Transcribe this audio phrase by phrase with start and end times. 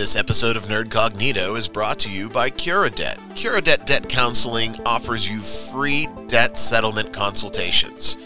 [0.00, 3.18] This episode of Nerd Cognito is brought to you by Curadebt.
[3.34, 8.16] Curadebt Debt Counseling offers you free debt settlement consultations.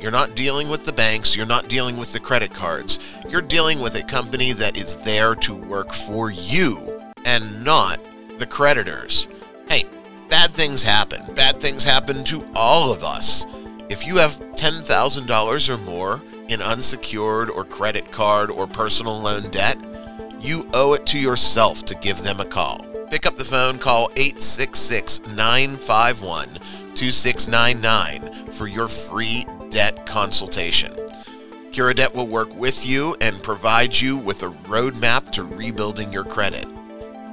[0.00, 2.98] You're not dealing with the banks, you're not dealing with the credit cards.
[3.28, 8.00] You're dealing with a company that is there to work for you and not
[8.38, 9.28] the creditors.
[9.68, 9.84] Hey,
[10.28, 11.32] bad things happen.
[11.36, 13.46] Bad things happen to all of us.
[13.88, 19.78] If you have $10,000 or more in unsecured or credit card or personal loan debt,
[20.40, 22.84] you owe it to yourself to give them a call.
[23.10, 26.58] Pick up the phone, call 866 951
[26.94, 30.92] 2699 for your free debt consultation.
[31.72, 36.66] Curadebt will work with you and provide you with a roadmap to rebuilding your credit.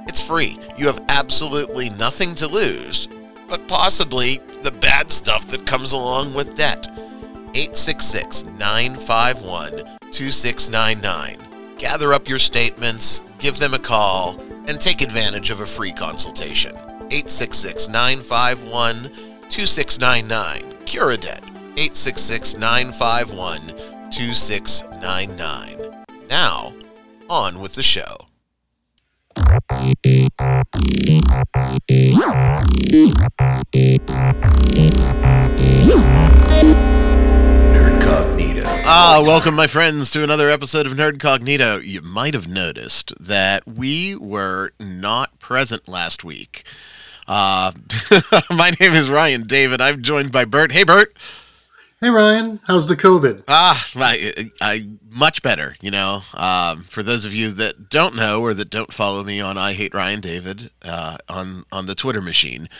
[0.06, 0.58] It's free.
[0.76, 3.08] You have absolutely nothing to lose,
[3.48, 6.86] but possibly the bad stuff that comes along with debt.
[7.54, 11.47] 866 951 2699.
[11.78, 16.74] Gather up your statements, give them a call, and take advantage of a free consultation.
[17.10, 19.04] 866 951
[19.48, 20.62] 2699.
[20.84, 21.44] Curadebt.
[21.76, 23.68] 866 951
[24.10, 26.04] 2699.
[26.28, 26.74] Now,
[27.30, 28.16] on with the show.
[37.72, 38.57] Nerd Cognito.
[38.90, 41.84] Ah, welcome, my friends, to another episode of Nerd Cognito.
[41.84, 46.64] You might have noticed that we were not present last week.
[47.26, 47.72] Uh,
[48.50, 49.82] my name is Ryan David.
[49.82, 50.72] I'm joined by Bert.
[50.72, 51.14] Hey, Bert.
[52.00, 53.42] Hey Ryan, how's the COVID?
[53.46, 55.76] Ah, I, I much better.
[55.82, 59.38] You know, um, for those of you that don't know or that don't follow me
[59.42, 62.70] on I hate Ryan David uh, on on the Twitter machine,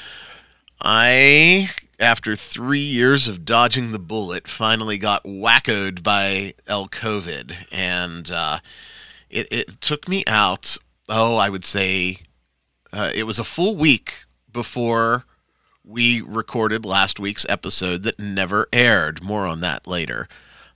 [0.81, 1.69] I
[1.99, 8.59] after three years of dodging the bullet, finally got wackoed by L COVID, and uh,
[9.29, 10.77] it it took me out.
[11.09, 12.19] Oh, I would say
[12.93, 15.25] uh, it was a full week before
[15.85, 19.23] we recorded last week's episode that never aired.
[19.23, 20.29] More on that later.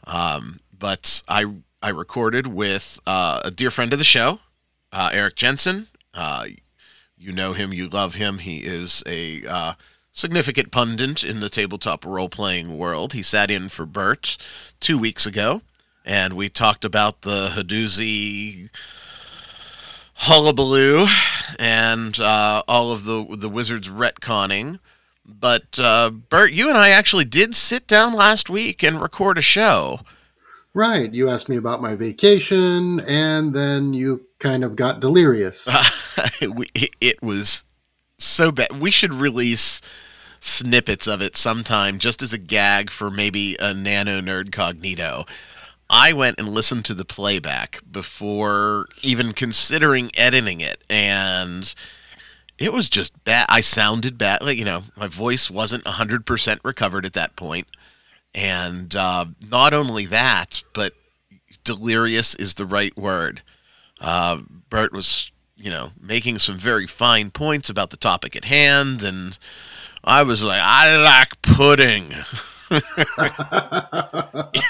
[0.06, 1.44] Um, but I
[1.83, 4.41] I recorded with uh, a dear friend of the show,
[4.93, 5.89] uh, Eric Jensen.
[6.15, 6.47] Uh,
[7.16, 8.39] you know him, you love him.
[8.39, 9.75] He is a uh,
[10.12, 13.15] significant pundit in the tabletop role playing world.
[13.15, 14.37] He sat in for Bert
[14.78, 15.62] two weeks ago,
[16.05, 18.71] and we talked about the Hadozee
[20.15, 21.06] hullabaloo
[21.59, 24.78] and uh, all of the the wizards retconning.
[25.25, 29.43] But uh, Bert, you and I actually did sit down last week and record a
[29.43, 30.01] show.
[30.75, 31.12] Right.
[31.12, 35.69] You asked me about my vacation, and then you kind of got delirious.
[36.41, 37.65] it was
[38.25, 38.81] so bad.
[38.81, 39.81] We should release
[40.41, 45.28] snippets of it sometime just as a gag for maybe a nano nerd cognito.
[45.88, 51.72] I went and listened to the playback before even considering editing it, and
[52.59, 53.47] it was just bad.
[53.49, 54.43] I sounded bad.
[54.43, 57.66] Like, you know, my voice wasn't 100% recovered at that point.
[58.34, 60.94] And uh, not only that, but
[61.65, 63.43] delirious is the right word.
[64.00, 65.31] Uh, Bert was,
[65.62, 69.05] you know, making some very fine points about the topic at hand.
[69.05, 69.39] And
[70.03, 72.12] I was like, I like pudding.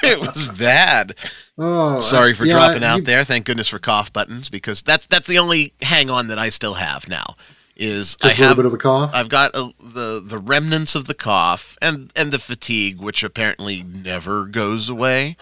[0.02, 1.14] it was bad.
[1.56, 3.24] Oh, Sorry for yeah, dropping out you- there.
[3.24, 6.74] Thank goodness for cough buttons because that's that's the only hang on that I still
[6.74, 7.24] have now.
[7.74, 9.10] Is a little have bit of a cough.
[9.14, 13.82] I've got a, the the remnants of the cough and and the fatigue, which apparently
[13.82, 15.36] never goes away.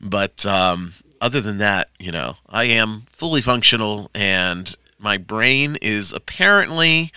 [0.00, 6.12] But um, other than that, you know, I am fully functional, and my brain is
[6.12, 7.12] apparently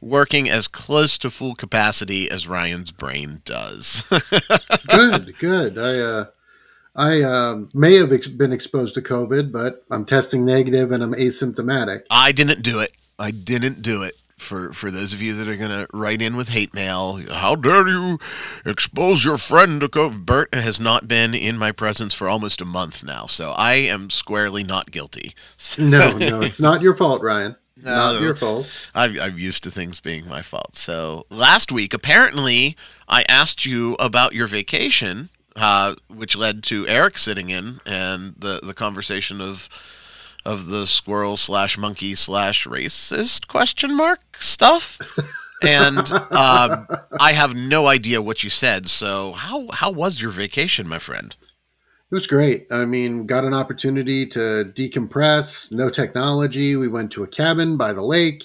[0.00, 4.04] working as close to full capacity as Ryan's brain does.
[4.88, 5.78] good, good.
[5.78, 6.24] I uh,
[6.94, 11.14] I uh, may have ex- been exposed to COVID, but I'm testing negative and I'm
[11.14, 12.02] asymptomatic.
[12.10, 12.92] I didn't do it.
[13.18, 14.16] I didn't do it.
[14.38, 17.86] For for those of you that are gonna write in with hate mail, how dare
[17.88, 18.18] you
[18.64, 20.24] expose your friend to COVID?
[20.24, 24.10] Bert has not been in my presence for almost a month now, so I am
[24.10, 25.34] squarely not guilty.
[25.78, 27.56] No, no, it's not your fault, Ryan.
[27.82, 28.20] Not No.
[28.20, 28.66] your fault.
[28.94, 30.74] I'm, I'm used to things being my fault.
[30.76, 32.76] So last week, apparently,
[33.08, 38.60] I asked you about your vacation, uh, which led to Eric sitting in and the
[38.62, 39.68] the conversation of
[40.44, 44.98] of the squirrel slash monkey slash racist question mark stuff.
[45.62, 46.86] and um,
[47.20, 48.86] I have no idea what you said.
[48.86, 51.34] So how how was your vacation, my friend?
[52.10, 52.66] It was great.
[52.70, 56.74] I mean, got an opportunity to decompress, no technology.
[56.74, 58.44] We went to a cabin by the lake.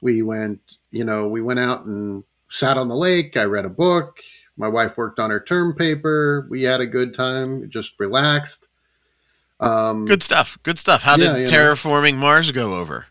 [0.00, 3.36] We went, you know, we went out and sat on the lake.
[3.36, 4.18] I read a book.
[4.56, 6.48] My wife worked on her term paper.
[6.50, 8.66] We had a good time, just relaxed.
[9.60, 10.58] Um, Good stuff.
[10.62, 11.02] Good stuff.
[11.02, 13.06] How Yeah, did terraforming Mars go over?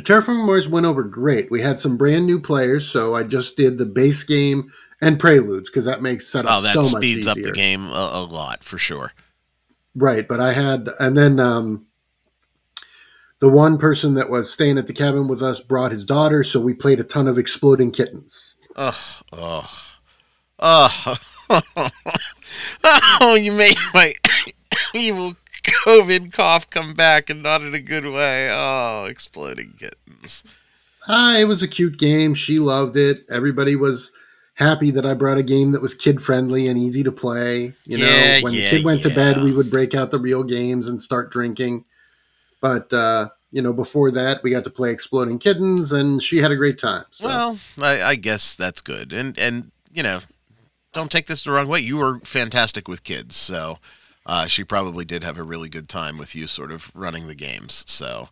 [0.00, 1.50] Terraforming Mars went over great.
[1.50, 4.70] We had some brand new players, so I just did the base game
[5.00, 8.10] and preludes because that makes setup Oh, that so much speeds up the game a,
[8.12, 9.12] a lot for sure.
[9.94, 11.86] Right, but I had, and then um,
[13.38, 16.60] the one person that was staying at the cabin with us brought his daughter, so
[16.60, 18.56] we played a ton of exploding kittens.
[18.76, 18.94] Ugh,
[19.32, 19.68] ugh,
[20.58, 21.18] ugh.
[22.84, 24.14] oh, you made my
[24.94, 25.34] evil
[25.66, 28.48] COVID cough come back and not in a good way.
[28.50, 30.44] Oh, exploding kittens.
[31.08, 32.34] Ah, it was a cute game.
[32.34, 33.20] She loved it.
[33.30, 34.12] Everybody was
[34.54, 37.74] happy that I brought a game that was kid friendly and easy to play.
[37.84, 40.18] You Yeah, know, when yeah, the kid went to bed, we would break out the
[40.18, 41.84] real games and start drinking.
[42.60, 46.50] But uh, you know, before that, we got to play Exploding Kittens, and she had
[46.50, 47.04] a great time.
[47.10, 47.26] So.
[47.26, 49.12] Well, I, I guess that's good.
[49.12, 50.20] And and you know,
[50.92, 51.80] don't take this the wrong way.
[51.80, 53.78] You were fantastic with kids, so
[54.26, 57.34] uh, she probably did have a really good time with you, sort of running the
[57.34, 57.84] games.
[57.86, 58.28] So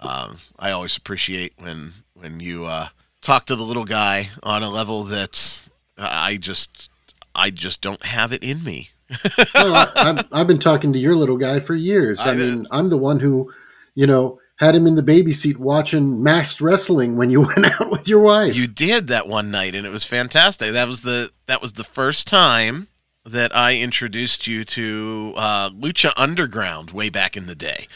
[0.00, 2.88] um, I always appreciate when when you uh,
[3.20, 5.62] talk to the little guy on a level that
[5.98, 6.88] I just
[7.34, 8.90] I just don't have it in me.
[9.54, 12.18] well, I, I've, I've been talking to your little guy for years.
[12.20, 13.52] I, I- mean, I'm the one who,
[13.94, 17.90] you know, had him in the baby seat watching masked wrestling when you went out
[17.90, 18.54] with your wife.
[18.56, 20.72] You did that one night, and it was fantastic.
[20.72, 22.88] That was the that was the first time
[23.24, 27.86] that I introduced you to uh, Lucha Underground way back in the day.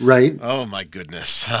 [0.00, 0.38] right?
[0.40, 1.48] Oh my goodness!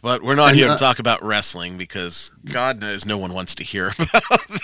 [0.00, 3.32] But we're not And, here to uh, talk about wrestling because God knows no one
[3.34, 4.22] wants to hear about.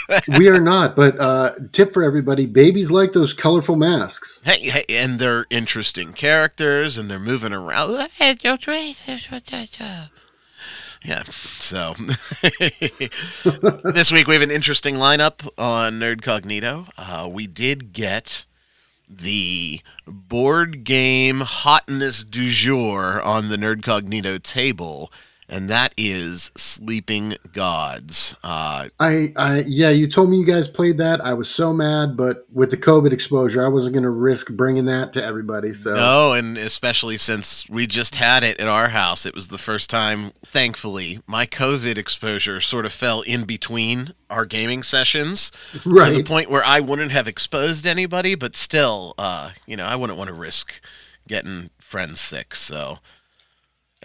[0.08, 0.24] that.
[0.38, 0.94] we are not.
[0.96, 4.40] But uh, tip for everybody: babies like those colorful masks.
[4.44, 8.08] Hey, hey, and they're interesting characters, and they're moving around.
[11.04, 11.22] Yeah.
[11.24, 11.94] So
[13.84, 16.88] this week we have an interesting lineup on Nerd Cognito.
[16.96, 18.46] Uh, we did get
[19.06, 25.12] the board game hotness du jour on the Nerd Cognito table,
[25.54, 28.34] and that is Sleeping Gods.
[28.42, 31.24] Uh, I, I, yeah, you told me you guys played that.
[31.24, 34.86] I was so mad, but with the COVID exposure, I wasn't going to risk bringing
[34.86, 35.72] that to everybody.
[35.72, 39.56] So No, and especially since we just had it at our house, it was the
[39.56, 45.52] first time, thankfully, my COVID exposure sort of fell in between our gaming sessions
[45.84, 49.94] to the point where I wouldn't have exposed anybody, but still, uh, you know, I
[49.94, 50.80] wouldn't want to risk
[51.28, 52.56] getting friends sick.
[52.56, 52.98] So,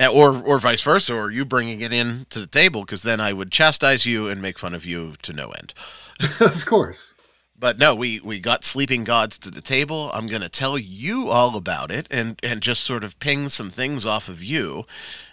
[0.07, 3.33] or or vice versa, or you bringing it in to the table, because then I
[3.33, 5.73] would chastise you and make fun of you to no end.
[6.39, 7.13] of course.
[7.59, 10.09] But no, we, we got Sleeping Gods to the table.
[10.13, 13.69] I'm going to tell you all about it and, and just sort of ping some
[13.69, 14.85] things off of you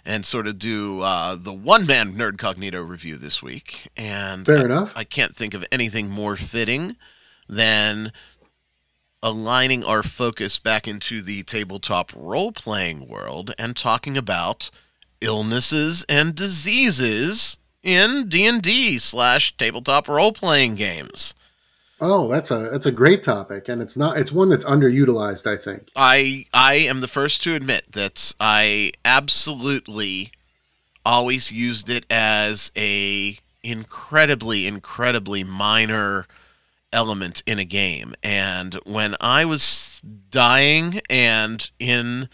[0.05, 3.87] and sort of do uh, the one man Nerd Cognito review this week.
[3.95, 4.91] And Fair I, enough.
[4.93, 6.97] I can't think of anything more fitting
[7.47, 8.11] than
[9.21, 14.69] aligning our focus back into the tabletop role playing world and talking about
[15.21, 21.33] illnesses and diseases in D&D slash tabletop role playing games.
[21.99, 25.47] Oh, that's a that's a great topic, and it's not it's one that's underutilized.
[25.51, 25.89] I think.
[25.95, 30.31] I I am the first to admit that I absolutely
[31.03, 36.27] always used it as a incredibly incredibly minor
[36.97, 42.27] element in a game and when I was dying and in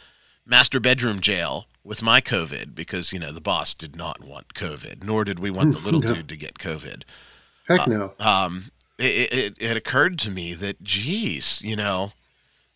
[0.46, 5.04] master bedroom jail with my covid because you know the boss did not want covid
[5.04, 6.14] nor did we want the little No.
[6.14, 7.04] dude to get covid
[7.68, 8.14] Heck no.
[8.20, 12.12] um, it, it, it occurred to me that, geez, you know,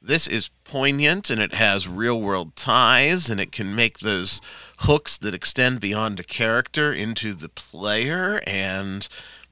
[0.02, 4.42] this is poignant and it has real world ties and it can make those
[4.80, 8.42] hooks that extend beyond a character into the player.
[8.48, 9.08] And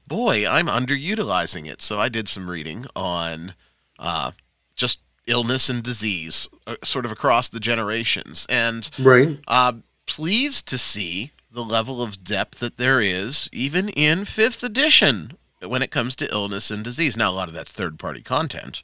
[0.06, 1.82] boy, I'm underutilizing it.
[1.82, 3.54] So I did some reading on
[3.98, 4.32] uh,
[4.74, 8.46] just illness and disease, uh, sort of across the generations.
[8.48, 9.38] And Right.
[9.48, 9.72] uh,
[10.06, 15.32] pleased to see the level of depth that there is, even in fifth edition,
[15.66, 17.16] when it comes to illness and disease.
[17.16, 18.82] Now, a lot of that's third party content,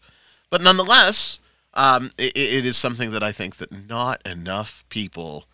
[0.50, 1.38] but nonetheless,
[1.74, 5.44] um, it, it is something that I think that not enough people,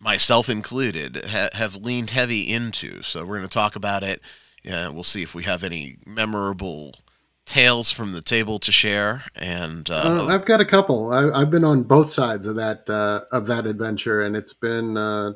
[0.00, 3.02] myself included, ha- have leaned heavy into.
[3.02, 4.20] So we're going to talk about it.
[4.66, 6.96] Yeah, we'll see if we have any memorable
[7.44, 9.22] tales from the table to share.
[9.36, 11.12] And uh, Uh, I've got a couple.
[11.12, 14.96] I, I've been on both sides of that uh, of that adventure, and it's been
[14.96, 15.34] uh,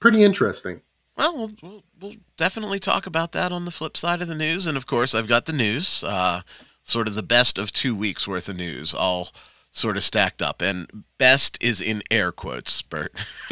[0.00, 0.80] pretty interesting.
[1.16, 4.66] Well, well, we'll, we'll definitely talk about that on the flip side of the news.
[4.66, 6.40] And of course, I've got the news, uh,
[6.82, 9.28] sort of the best of two weeks worth of news, all
[9.70, 10.62] sort of stacked up.
[10.62, 13.12] And best is in air quotes, Bert.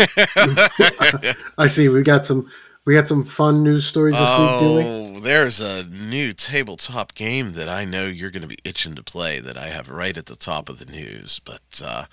[1.58, 1.88] I see.
[1.88, 2.50] We've got some
[2.84, 4.82] we got some fun news stories this week, do we?
[4.82, 9.02] oh, there's a new tabletop game that I know you're going to be itching to
[9.02, 11.38] play that I have right at the top of the news.
[11.38, 12.04] But uh,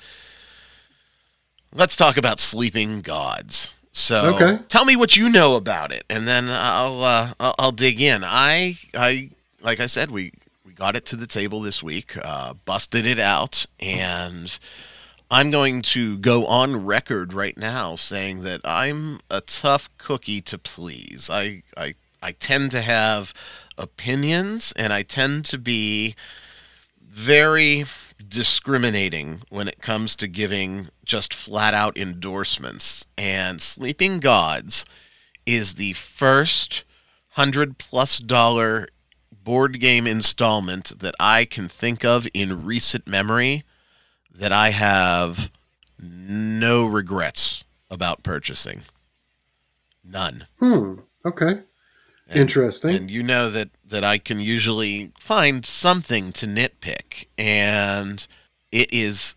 [1.74, 3.74] let's talk about Sleeping Gods.
[3.92, 4.60] So Okay.
[4.70, 8.24] tell me what you know about it, and then I'll, uh, I'll I'll dig in.
[8.24, 10.32] I I like I said we
[10.64, 14.58] we got it to the table this week, uh, busted it out, and
[15.32, 20.58] I'm going to go on record right now saying that I'm a tough cookie to
[20.58, 21.30] please.
[21.32, 23.32] I I I tend to have
[23.78, 26.16] opinions, and I tend to be
[27.00, 27.86] very
[28.28, 33.06] discriminating when it comes to giving just flat out endorsements.
[33.16, 34.84] And Sleeping Gods
[35.46, 36.84] is the first
[37.34, 38.88] hundred plus dollar
[39.32, 43.64] board game installment that I can think of in recent memory
[44.40, 45.52] that I have
[46.02, 48.82] no regrets about purchasing.
[50.04, 50.46] None.
[50.60, 50.96] Hmm.
[51.26, 51.62] Okay.
[52.28, 52.96] And- Interesting.
[52.96, 58.26] And you know that that I can usually find something to nitpick, and
[58.72, 59.36] it is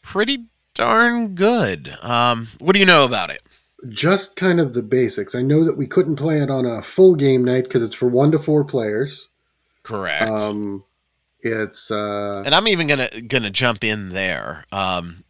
[0.00, 1.96] pretty darn good.
[2.02, 3.42] Um, what do you know about it?
[3.88, 5.34] Just kind of the basics.
[5.34, 8.06] I know that we couldn't play it on a full game night because it's for
[8.08, 9.28] one to four players.
[9.82, 10.30] Correct.
[10.30, 10.84] Um,
[11.44, 14.64] it's uh, and I'm even gonna gonna jump in there.
[14.72, 15.24] Um,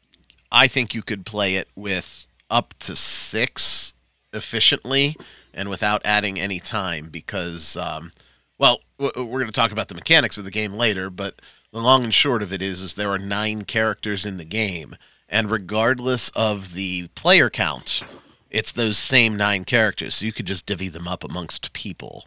[0.50, 3.94] I think you could play it with up to six
[4.32, 5.16] efficiently
[5.52, 8.12] and without adding any time because, um,
[8.58, 11.40] well, w- we're going to talk about the mechanics of the game later, but
[11.72, 14.96] the long and short of it is, is there are nine characters in the game,
[15.28, 18.02] and regardless of the player count,
[18.50, 20.16] it's those same nine characters.
[20.16, 22.26] So you could just divvy them up amongst people.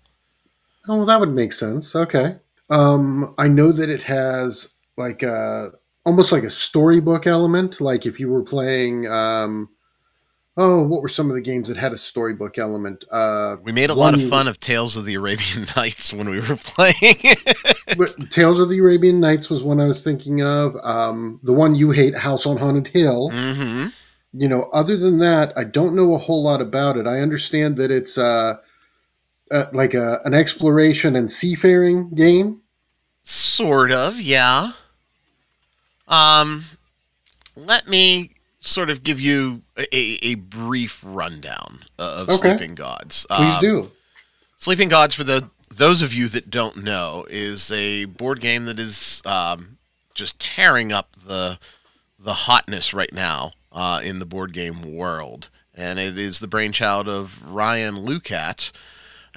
[0.90, 1.96] oh, well, that would make sense.
[1.96, 2.36] Okay.
[2.70, 5.72] Um, I know that it has like a
[6.06, 7.82] almost like a storybook element.
[7.82, 9.70] Like if you were playing, um,
[10.56, 13.06] oh, what were some of the games that had a storybook element?
[13.12, 16.40] Uh, We made a lot of fun of Tales of the Arabian Nights when we
[16.40, 17.36] were playing.
[17.98, 20.76] but Tales of the Arabian Nights was one I was thinking of.
[20.84, 23.30] Um, the one you hate, House on Haunted Hill.
[23.32, 23.88] mm-hmm.
[24.34, 27.06] you know, other than that, I don't know a whole lot about it.
[27.06, 28.58] I understand that it's uh,
[29.52, 32.62] uh like a, an exploration and seafaring game.
[33.24, 34.72] Sort of, yeah.
[36.08, 36.64] Um,
[37.56, 42.50] let me sort of give you a, a, brief rundown of Okay.
[42.58, 43.26] Sleeping Gods.
[43.30, 43.92] Please Um, do.
[44.58, 48.80] Sleeping Gods, for the those of you that don't know, is a board game that
[48.80, 49.78] is um,
[50.14, 51.60] just tearing up the
[52.18, 57.08] the hotness right now uh, in the board game world, and it is the brainchild
[57.08, 58.72] of Ryan Laukat,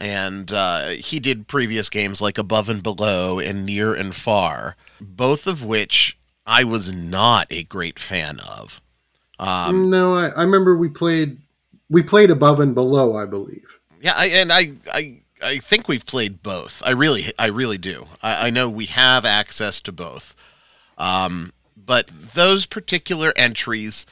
[0.01, 5.47] and uh, he did previous games like Above and Below and Near and Far, both
[5.47, 8.81] of which I was not a great fan of.
[9.39, 11.39] Um, no, I, I remember we played
[11.91, 13.79] we played above and below, I believe.
[14.01, 16.83] Yeah, I, and I, I, I think we've played both.
[16.85, 18.07] I really, I really do.
[18.23, 20.35] I, I know we have access to both,
[20.97, 24.07] um, but those particular entries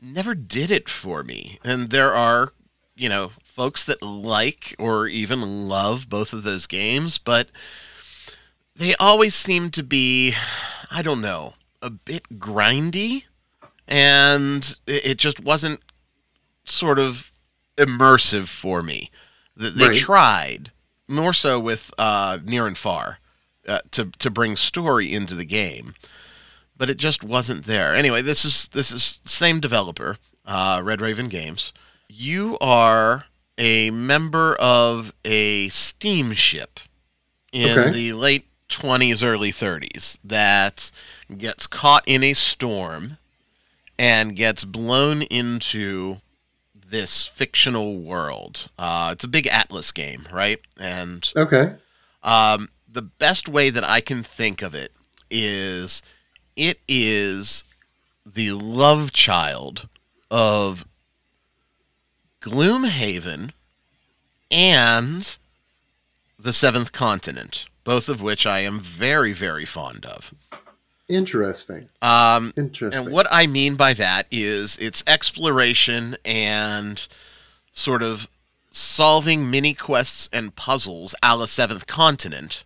[0.00, 1.58] never did it for me.
[1.64, 2.52] And there are,
[2.96, 7.48] you know, folks that like or even love both of those games, but
[8.76, 10.32] they always seem to be,
[10.92, 13.24] I don't know, a bit grindy,
[13.88, 15.80] and it, just wasn't
[16.64, 17.32] sort of
[17.76, 19.10] immersive for me.
[19.58, 19.96] Th- They Right.
[19.96, 20.70] tried
[21.08, 23.18] more so with uh, Near and Far
[23.66, 25.94] uh, to to bring story into the game,
[26.76, 27.92] but it just wasn't there.
[27.92, 31.72] Anyway, this is this is same developer, uh, Red Raven Games.
[32.08, 33.24] You are
[33.58, 36.80] a member of a steamship
[37.52, 37.90] in Okay.
[37.90, 40.90] the late 20s, early 30s that
[41.36, 43.18] gets caught in a storm
[43.98, 46.18] and gets blown into
[46.74, 48.68] this fictional world.
[48.78, 50.60] Uh, it's a big Atlas game, right?
[50.78, 51.74] And Okay.
[52.22, 54.92] um, the best way that I can think of it
[55.30, 56.02] is
[56.56, 57.64] it is
[58.24, 59.88] the love child
[60.30, 60.86] of
[62.40, 63.52] Gloomhaven
[64.50, 65.36] and
[66.38, 70.32] the Seventh Continent, both of which I am very, very fond of.
[71.08, 71.88] Interesting.
[72.02, 73.04] Um, Interesting.
[73.06, 77.06] and what I mean by that is it's exploration and
[77.72, 78.28] sort of
[78.70, 82.64] solving mini quests and puzzles a la Seventh Continent,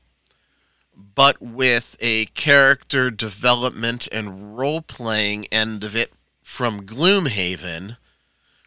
[1.15, 6.13] but with a character development and role playing end of it
[6.43, 7.97] from Gloomhaven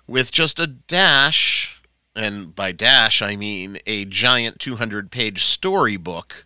[0.08, 1.82] with just a dash,
[2.16, 6.46] and by dash I mean a giant 200 page storybook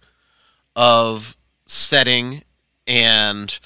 [0.76, 1.36] of
[1.66, 2.44] setting
[2.88, 3.60] and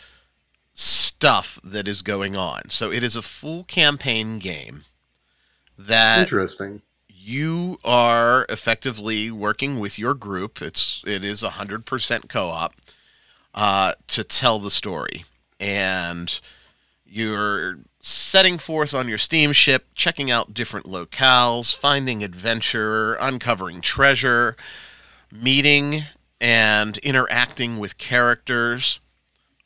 [0.73, 2.69] stuff that is going on.
[2.69, 4.83] So it is a full campaign game
[5.77, 6.81] that Interesting.
[7.07, 10.61] you are effectively working with your group.
[10.61, 12.73] It's it is hundred percent co-op
[13.53, 15.25] uh, to tell the story,
[15.59, 16.39] and
[17.05, 24.57] You're setting forth on your steamship, checking out different locales, finding adventure, uncovering treasure,
[25.31, 26.03] meeting
[26.41, 28.99] and interacting with characters,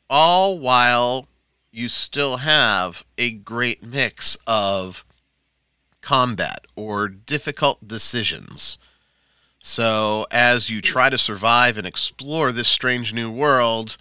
[0.08, 1.26] all while
[1.72, 5.04] you still have a great mix of
[6.00, 8.78] combat or difficult decisions.
[9.58, 13.96] So, as you try to survive and explore this strange new world,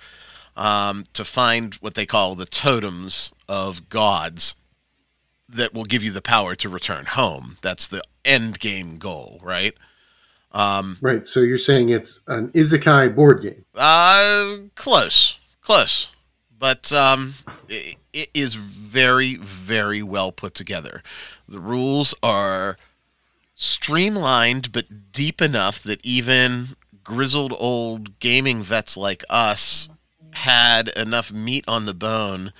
[0.55, 4.55] um, to find what they call the totems of gods
[5.49, 7.55] that will give you the power to return home.
[7.61, 9.73] That's the end game goal, right?
[10.51, 11.27] Um, right.
[11.27, 13.65] So you're saying it's an isekai board game?
[13.75, 16.09] Uh, close, close,
[16.57, 17.35] but um,
[17.69, 21.03] it, it is very, very well put together.
[21.47, 22.77] The rules are
[23.55, 26.69] streamlined but deep enough that even
[27.03, 29.89] grizzled old gaming vets like us
[30.33, 32.53] had enough meat on the bone,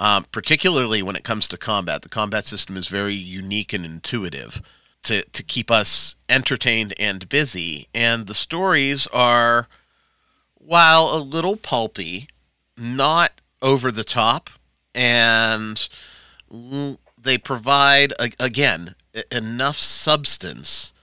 [0.00, 2.00] um, particularly when it comes to combat.
[2.00, 4.62] The combat system is very unique and intuitive
[5.02, 7.86] to, to keep us entertained and busy.
[7.94, 9.68] And the stories are,
[10.54, 12.28] while a little pulpy,
[12.78, 14.48] not over the top,
[14.94, 15.86] and
[17.22, 18.94] they provide, again,
[19.30, 20.94] enough substance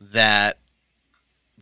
[0.00, 0.58] that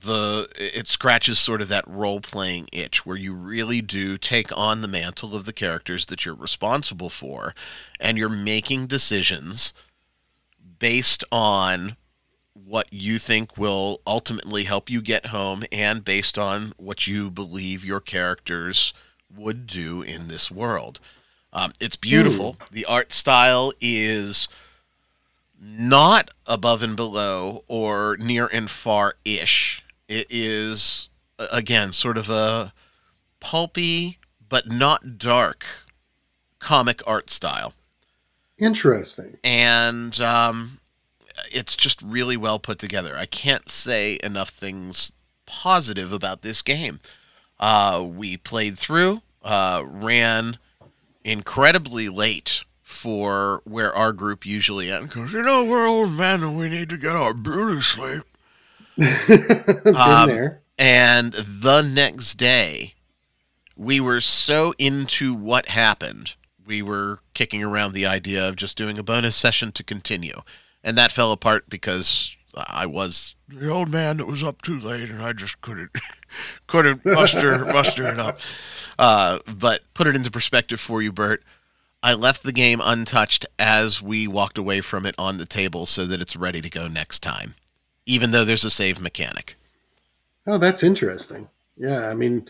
[0.07, 4.81] the it scratches sort of that role playing itch where you really do take on
[4.81, 7.55] the mantle of the characters that you're responsible for
[8.01, 9.75] and you're making decisions
[10.79, 11.97] based on
[12.53, 17.85] what you think will ultimately help you get home and based on what you believe
[17.85, 18.93] your characters
[19.35, 20.99] would do in this world.
[21.53, 22.55] Um, it's beautiful.
[22.55, 22.69] Mm.
[22.71, 24.49] The art style is
[25.61, 29.83] not above and below or near and far ish.
[30.09, 31.09] It is,
[31.53, 32.73] again, sort of a
[33.41, 35.67] pulpy but not dark
[36.59, 37.75] comic art style.
[38.59, 39.37] Interesting.
[39.45, 40.81] And um,
[41.51, 43.17] it's just really well put together.
[43.17, 45.13] I can't say enough things
[45.47, 47.01] positive about this game.
[47.59, 50.59] Uh, we played through, uh, ran
[51.25, 56.57] incredibly late for where our group usually ends because you know we're old men and
[56.57, 58.23] we need to get our beauty sleep.
[58.99, 60.63] Um, there.
[60.79, 62.95] And the next day,
[63.77, 68.99] we were so into what happened we were kicking around the idea of just doing
[68.99, 70.43] a bonus session to continue.
[70.83, 75.09] And that fell apart because I was the old man that was up too late
[75.09, 75.91] and I just couldn't
[76.67, 78.41] couldn't muster muster it up.
[78.99, 81.43] Uh, but put it into perspective for you, Bert.
[82.03, 86.07] I left the game untouched as we walked away from it on the table so
[86.07, 87.55] that it's ready to go next time,
[88.07, 89.57] even though there's a save mechanic.
[90.47, 91.49] Oh, that's interesting.
[91.77, 92.49] Yeah, I mean,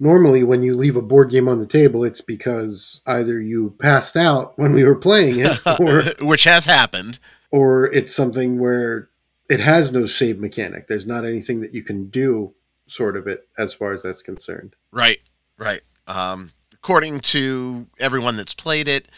[0.00, 4.16] normally when you leave a board game on the table, it's because either you passed
[4.16, 7.18] out when we were playing it, or which has happened,
[7.50, 9.10] or it's something where
[9.48, 10.88] it has no save mechanic.
[10.88, 12.54] There's not anything that you can do,
[12.86, 14.74] sort of it, as far as that's concerned.
[14.90, 15.18] Right,
[15.56, 15.82] right.
[16.06, 19.08] Um, according to everyone that's played it,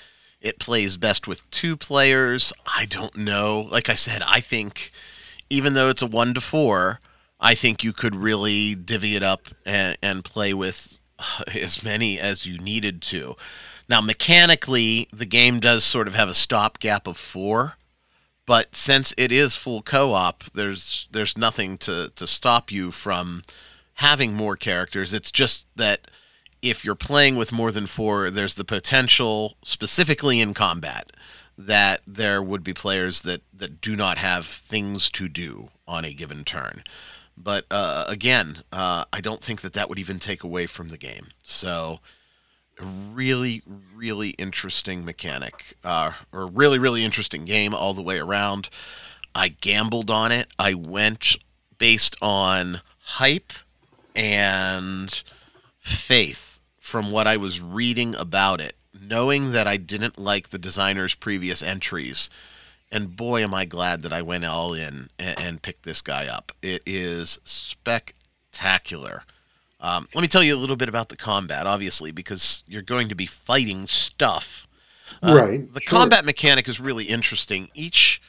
[0.40, 2.52] it plays best with two players.
[2.66, 3.68] I don't know.
[3.70, 4.90] Like I said, I think
[5.50, 7.00] even though it's a one to four,
[7.40, 10.98] I think you could really divvy it up and, and play with
[11.54, 13.36] as many as you needed to.
[13.88, 17.76] Now, mechanically, the game does sort of have a stopgap of four,
[18.46, 23.42] but since it is full co-op, there's there's nothing to to stop you from
[23.94, 25.12] having more characters.
[25.12, 26.10] It's just that
[26.62, 31.10] if you're playing with more than four, there's the potential, specifically in combat,
[31.66, 36.12] that there would be players that that do not have things to do on a
[36.12, 36.82] given turn.
[37.36, 40.98] But uh, again, uh, I don't think that that would even take away from the
[40.98, 41.28] game.
[41.42, 42.00] So,
[42.80, 43.62] really,
[43.94, 48.68] really interesting mechanic, uh, or really, really interesting game all the way around.
[49.34, 50.48] I gambled on it.
[50.58, 51.36] I went
[51.78, 53.52] based on hype
[54.14, 55.22] and
[55.78, 61.14] faith from what I was reading about it, knowing that I didn't like the designer's
[61.14, 62.30] previous entries
[62.92, 66.26] and boy, am I glad that I went all in and, and picked this guy
[66.26, 66.52] up.
[66.60, 69.22] It is spectacular.
[69.80, 73.08] Um, let me tell you a little bit about the combat, obviously, because you're going
[73.08, 74.66] to be fighting stuff.
[75.22, 75.72] Uh, right.
[75.72, 75.98] The sure.
[75.98, 77.68] combat mechanic is really interesting.
[77.74, 78.20] Each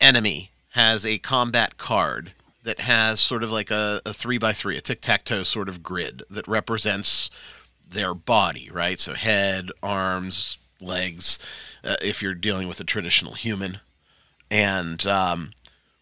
[0.00, 2.32] enemy has a combat card
[2.64, 5.68] that has sort of like a, a three by three, a tic tac toe sort
[5.68, 7.30] of grid that represents
[7.88, 8.98] their body, right?
[8.98, 11.38] So head, arms, legs,
[11.84, 13.80] uh, if you're dealing with a traditional human.
[14.50, 15.52] And um,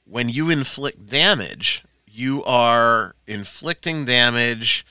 [0.04, 4.84] when you inflict damage, you are inflicting damage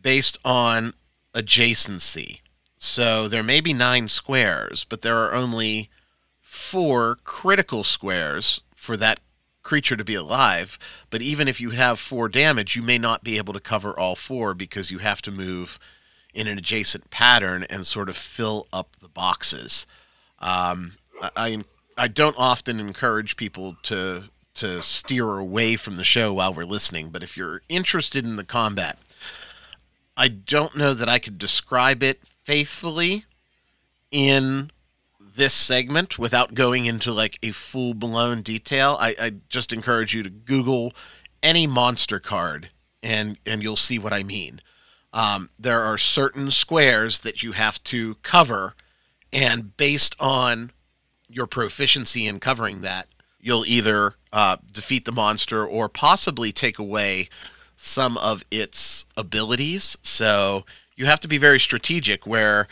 [0.00, 0.94] based on
[1.34, 2.40] adjacency.
[2.76, 5.88] So there may be nine squares, but there are only
[6.42, 9.20] four critical squares for that
[9.62, 10.78] creature to be alive.
[11.08, 14.14] But even if you have four damage, you may not be able to cover all
[14.14, 15.78] four because you have to move
[16.34, 19.86] in an adjacent pattern and sort of fill up the boxes.
[20.40, 20.92] Um,
[21.36, 21.64] I,
[21.96, 27.10] I don't often encourage people to to steer away from the show while we're listening,
[27.10, 28.96] but if you're interested in the combat,
[30.16, 33.24] I don't know that I could describe it faithfully
[34.12, 34.70] in
[35.18, 38.96] this segment without going into like a full blown detail.
[39.00, 40.92] I, I just encourage you to Google
[41.42, 42.70] any monster card
[43.02, 44.60] and and you'll see what I mean.
[45.14, 48.74] Um, there are certain squares that you have to cover,
[49.32, 50.72] and based on
[51.28, 53.06] your proficiency in covering that,
[53.40, 57.28] you'll either uh, defeat the monster or possibly take away
[57.76, 59.96] some of its abilities.
[60.02, 60.64] So
[60.96, 62.66] you have to be very strategic where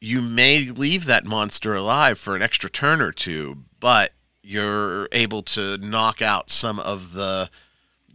[0.00, 5.42] you may leave that monster alive for an extra turn or two, but you're able
[5.42, 7.48] to knock out some of the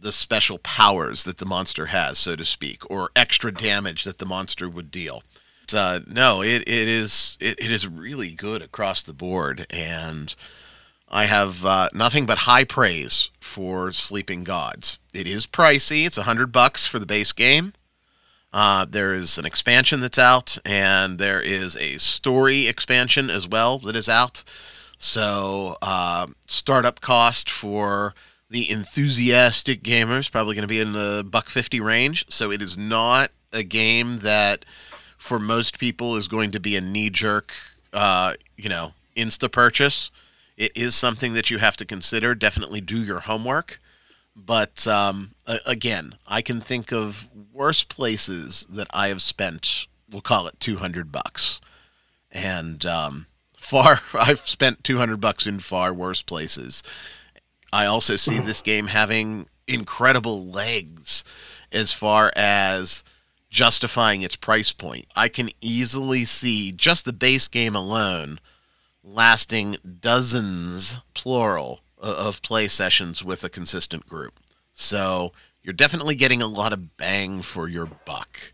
[0.00, 4.26] the special powers that the monster has, so to speak, or extra damage that the
[4.26, 5.22] monster would deal.
[5.72, 10.34] Uh, no, it, it is it, it is really good across the board, and
[11.08, 14.98] I have uh, nothing but high praise for Sleeping Gods.
[15.14, 17.72] It is pricey; it's a hundred bucks for the base game.
[18.52, 23.78] Uh, there is an expansion that's out, and there is a story expansion as well
[23.78, 24.42] that is out.
[24.98, 28.12] So, uh, startup cost for
[28.50, 32.26] the enthusiastic gamers probably going to be in the buck fifty range.
[32.28, 34.64] So it is not a game that
[35.16, 37.52] for most people is going to be a knee jerk,
[37.92, 40.10] uh, you know, insta purchase.
[40.56, 42.34] It is something that you have to consider.
[42.34, 43.80] Definitely do your homework.
[44.34, 45.32] But um,
[45.66, 49.86] again, I can think of worse places that I have spent.
[50.10, 51.60] We'll call it two hundred bucks,
[52.32, 56.82] and um, far I've spent two hundred bucks in far worse places
[57.72, 61.24] I also see this game having incredible legs
[61.72, 63.04] as far as
[63.48, 65.06] justifying its price point.
[65.14, 68.40] I can easily see just the base game alone
[69.02, 74.38] lasting dozens, plural, of play sessions with a consistent group.
[74.72, 78.52] So you're definitely getting a lot of bang for your buck.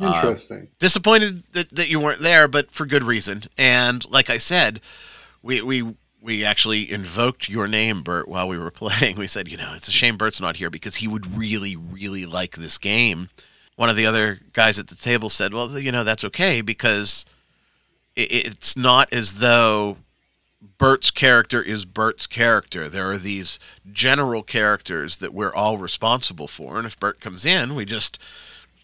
[0.00, 0.62] Interesting.
[0.62, 3.44] Uh, disappointed that, that you weren't there, but for good reason.
[3.56, 4.80] And like I said,
[5.42, 9.16] we, we we actually invoked your name, Bert, while we were playing.
[9.16, 12.26] We said, you know, it's a shame Bert's not here because he would really, really
[12.26, 13.30] like this game.
[13.76, 17.24] One of the other guys at the table said, well, you know, that's okay because
[18.16, 19.98] it's not as though
[20.78, 22.88] Bert's character is Bert's character.
[22.88, 23.60] There are these
[23.92, 26.78] general characters that we're all responsible for.
[26.78, 28.20] And if Bert comes in, we just,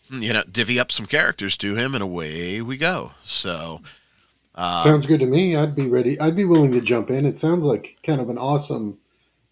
[0.08, 3.12] you know, divvy up some characters to him and away we go.
[3.24, 3.80] So
[4.54, 5.56] um, sounds good to me.
[5.56, 6.18] I'd be ready.
[6.20, 7.26] I'd be willing to jump in.
[7.26, 8.98] It sounds like kind of an awesome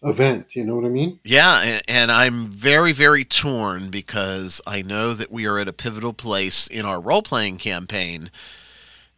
[0.03, 0.55] event.
[0.55, 1.19] You know what I mean?
[1.23, 5.73] Yeah, and, and, I'm very, very torn because I know that we are at a
[5.73, 8.31] pivotal place in our role playing campaign.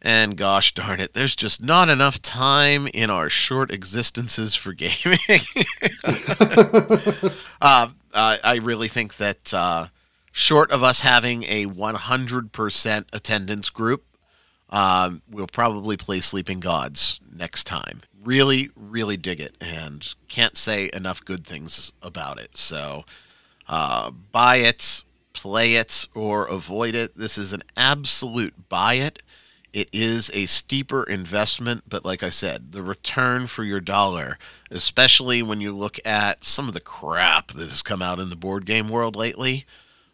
[0.02, 5.18] And gosh darn it, there's just not enough time in our short existences for gaming.
[7.60, 9.88] uh, I really think that uh,
[10.30, 14.04] short of us having a 100% attendance group,
[14.70, 18.02] um, we'll probably play Sleeping Gods next time.
[18.24, 22.56] Really, really dig it, and can't say enough good things about it.
[22.56, 23.04] So,
[23.68, 27.16] uh, buy it, play it, or avoid it.
[27.16, 29.22] This is an absolute buy it.
[29.72, 34.38] It is a steeper investment, but like I said, the return for your dollar,
[34.70, 38.36] especially when you look at some of the crap that has come out in the
[38.36, 39.66] board game world lately,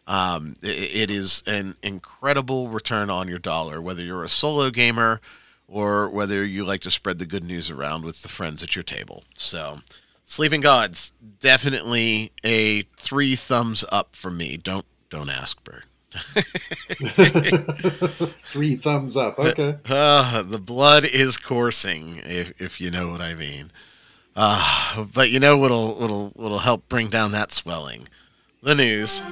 [0.07, 5.21] um, it, it is an incredible return on your dollar, whether you're a solo gamer
[5.67, 8.83] or whether you like to spread the good news around with the friends at your
[8.83, 9.23] table.
[9.35, 9.79] So,
[10.23, 14.57] Sleeping Gods, definitely a three thumbs up for me.
[14.57, 15.85] Don't don't ask, Bert.
[18.39, 19.39] three thumbs up.
[19.43, 19.77] Okay.
[19.89, 23.71] Uh, the blood is coursing, if if you know what I mean.
[24.35, 28.07] Uh, but you know what'll what'll what'll help bring down that swelling?
[28.61, 29.23] The news.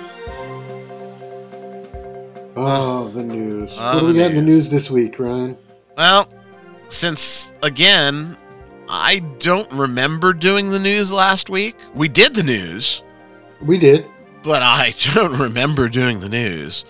[2.56, 3.76] Oh, the news.
[3.78, 5.58] Uh, what do we got in the news this week, Ryan?
[5.98, 6.28] Well,
[6.90, 8.38] since again,
[8.90, 11.76] I don't remember doing the news last week.
[11.96, 13.04] We did the news.
[13.62, 14.06] We did,
[14.44, 16.84] but I don't remember doing the news.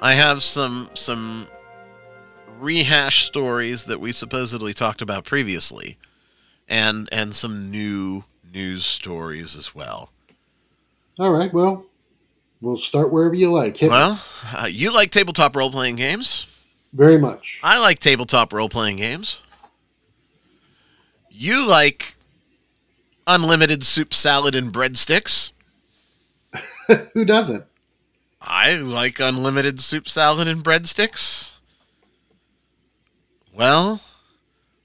[0.00, 1.48] I have some some
[2.60, 5.98] rehash stories that we supposedly talked about previously,
[6.68, 10.10] and and some new news stories as well.
[11.18, 11.52] All right.
[11.52, 11.86] Well,
[12.62, 13.76] We'll start wherever you like.
[13.76, 14.24] Hit well,
[14.56, 16.46] uh, you like tabletop role playing games?
[16.92, 17.60] Very much.
[17.60, 19.42] I like tabletop role playing games.
[21.28, 22.14] You like
[23.26, 25.50] unlimited soup, salad, and breadsticks.
[27.14, 27.64] Who doesn't?
[28.40, 31.54] I like unlimited soup, salad, and breadsticks.
[33.52, 34.02] Well,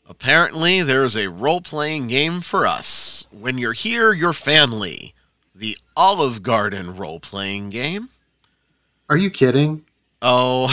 [0.09, 3.27] apparently there is a role playing game for us.
[3.29, 5.13] When you're here, your family.
[5.57, 8.09] The Olive Garden role playing game.
[9.09, 9.85] Are you kidding?
[10.21, 10.67] Oh,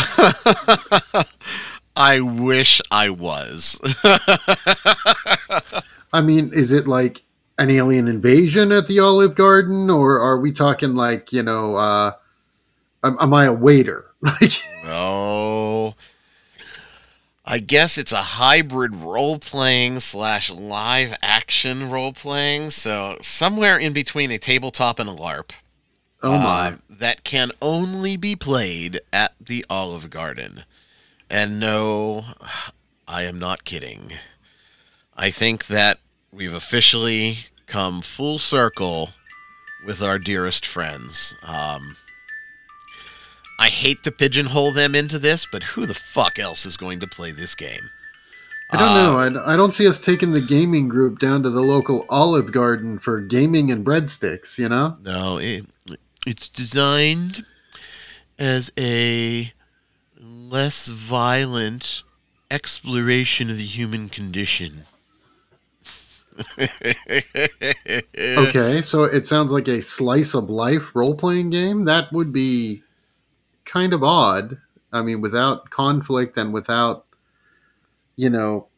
[1.96, 3.80] I wish I was.
[6.12, 7.22] I mean, is it like
[7.58, 12.10] an alien invasion at the Olive Garden, or are we talking like you know, uh,
[13.02, 14.04] am, am I a waiter?
[14.20, 14.52] Like,
[14.84, 15.94] oh,
[17.44, 22.70] I guess it's a hybrid role playing slash live action role playing.
[22.70, 25.50] So somewhere in between a tabletop and a LARP.
[26.22, 30.64] oh my, uh, that can only be played at the Olive Garden.
[31.28, 32.24] And no,
[33.06, 34.12] I am not kidding.
[35.16, 35.98] I think that
[36.32, 39.10] we've officially come full circle
[39.86, 41.34] with our dearest friends.
[41.46, 41.96] Um,
[43.58, 47.06] I hate to pigeonhole them into this, but who the fuck else is going to
[47.06, 47.90] play this game?
[48.70, 49.40] I don't uh, know.
[49.40, 52.98] I, I don't see us taking the gaming group down to the local Olive Garden
[52.98, 54.58] for gaming and breadsticks.
[54.58, 54.96] You know?
[55.02, 55.66] No, it,
[56.26, 57.44] it's designed
[58.38, 59.52] as a
[60.18, 62.02] less violent
[62.50, 64.84] exploration of the human condition.
[68.16, 71.84] Okay, so it sounds like a slice of life role playing game.
[71.84, 72.83] That would be
[73.64, 74.58] kind of odd.
[74.92, 77.06] I mean, without conflict and without,
[78.16, 78.68] you know,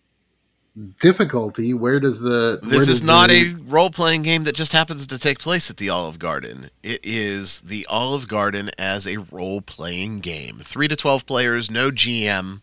[1.00, 1.72] difficulty.
[1.74, 4.72] Where does the where This is does not the- a role playing game that just
[4.72, 6.70] happens to take place at the Olive Garden.
[6.82, 10.60] It is the Olive Garden as a role playing game.
[10.62, 12.60] 3 to 12 players, no GM.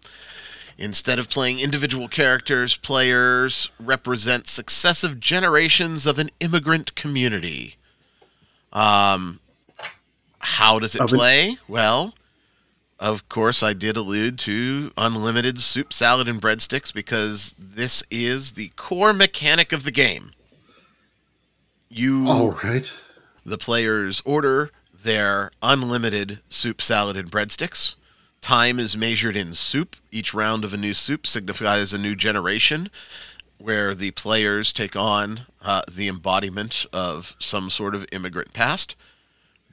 [0.77, 7.75] Instead of playing individual characters, players represent successive generations of an immigrant community.
[8.71, 9.39] Um,
[10.43, 11.57] how does it Of an- play?
[11.67, 12.13] Well,
[12.99, 18.69] of course, I did allude to unlimited soup, salad, and breadsticks because this is the
[18.75, 20.31] core mechanic of the game.
[21.89, 22.91] You, All right.
[23.45, 27.95] the players, order their unlimited soup, salad, and breadsticks.
[28.41, 29.95] Time is measured in soup.
[30.11, 32.89] Each round of a new soup signifies a new generation,
[33.57, 38.95] where the players take on uh, the embodiment of some sort of immigrant past.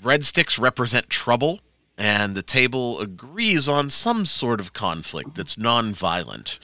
[0.02, 1.60] Breadsticks represent trouble,
[1.98, 6.58] and the table agrees on some sort of conflict that's non-violent.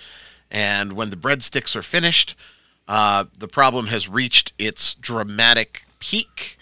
[0.51, 2.35] And when the breadsticks are finished,
[2.88, 6.57] uh, the problem has reached its dramatic peak,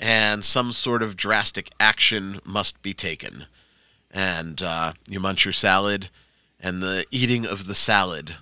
[0.00, 3.46] and some sort of drastic action must be taken.
[4.10, 6.08] And uh, you munch your salad,
[6.58, 8.36] and the eating of the salad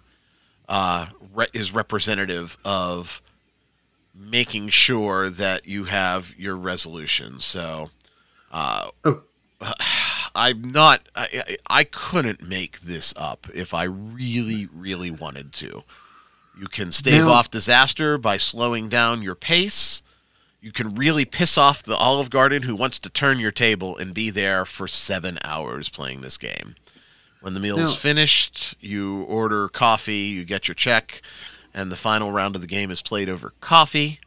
[0.69, 3.21] uh, re- is representative of
[4.15, 7.39] making sure that you have your resolution.
[7.39, 7.91] So,
[8.53, 9.23] uh, Oh.
[10.35, 11.09] I'm not.
[11.15, 15.85] I, I couldn't make this up if I really, really wanted to.
[16.59, 20.03] You can stave Now- off disaster by slowing down your pace.
[20.61, 24.13] You can really piss off the Olive Garden who wants to turn your table and
[24.15, 26.75] be there for seven hours playing this game.
[27.41, 31.21] When the meal is finished, you order coffee, you get your check,
[31.75, 34.21] and the final round of the game is played over coffee.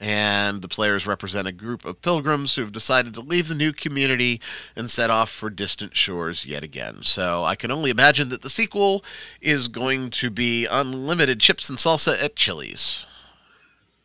[0.00, 3.72] And the players represent a group of pilgrims who have decided to leave the new
[3.72, 4.40] community
[4.74, 7.02] and set off for distant shores yet again.
[7.02, 9.04] So I can only imagine that the sequel
[9.40, 13.06] is going to be unlimited chips and salsa at Chili's.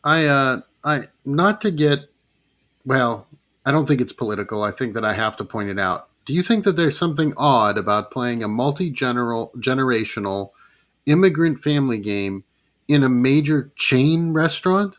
[0.04, 2.12] I uh I not to get
[2.86, 3.28] well,
[3.66, 4.62] I don't think it's political.
[4.62, 6.10] I think that I have to point it out.
[6.26, 10.52] Do you think that there's something odd about playing a multi-general generational
[11.08, 12.44] immigrant family game
[12.88, 14.96] in a major chain restaurant?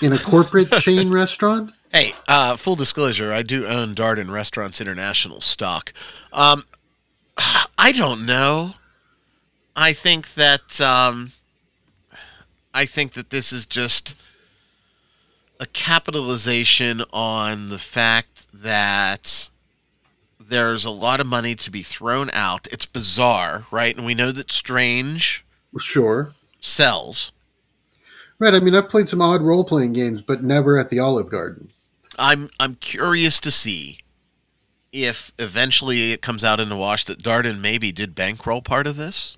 [0.00, 1.72] In a corporate chain restaurant?
[1.92, 5.92] Hey, uh, full disclosure, I do own Darden Restaurants International stock.
[6.32, 6.64] Um,
[7.78, 8.74] I don't know.
[9.76, 11.32] I think that um,
[12.72, 14.16] I think that this is just
[15.60, 19.48] a capitalization on the fact that
[20.40, 22.66] there's a lot of money to be thrown out.
[22.70, 23.96] It's bizarre, right?
[23.96, 25.43] And we know that Strange
[25.78, 26.34] Sure.
[26.60, 27.32] sells.
[28.38, 28.54] Right.
[28.54, 31.70] I mean, I've played some odd role playing games, but never at the Olive Garden.
[32.18, 34.00] I'm I'm curious to see
[34.92, 38.96] if eventually it comes out in the wash that Darden maybe did bankroll part of
[38.96, 39.36] this.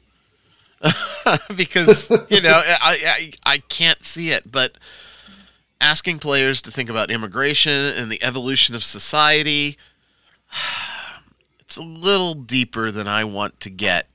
[1.57, 4.77] because you know I, I I can't see it, but
[5.81, 9.79] asking players to think about immigration and the evolution of society,
[11.61, 14.09] it's a little deeper than I want to get,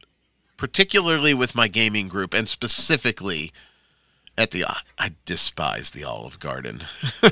[0.62, 3.52] particularly with my gaming group and specifically
[4.38, 4.64] at the
[5.00, 6.82] I despise the Olive Garden.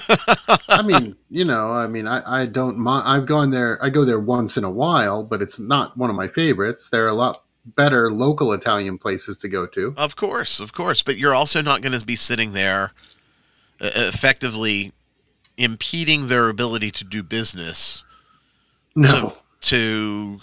[0.68, 3.08] I mean, you know, I mean, I, I don't mind.
[3.08, 3.78] I've gone there.
[3.84, 6.89] I go there once in a while, but it's not one of my favorites.
[6.89, 9.94] There are a lot better local Italian places to go to.
[9.96, 12.94] Of course, of course, but you're also not going to be sitting there
[13.80, 14.92] uh, effectively
[15.56, 18.04] impeding their ability to do business.
[18.96, 19.36] No.
[19.62, 20.39] To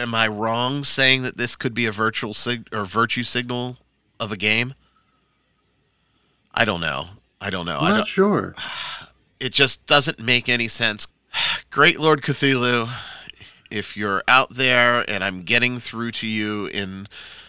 [0.00, 3.76] am I wrong saying that this could be a virtual sig- or virtue signal
[4.18, 4.74] of a game?
[6.52, 7.06] I don't know.
[7.40, 7.78] I don't know.
[7.78, 8.54] I'm I not sure.
[9.38, 11.08] It just doesn't make any sense.
[11.70, 12.92] Great Lord Cthulhu,
[13.70, 17.06] if you're out there and I'm getting through to you in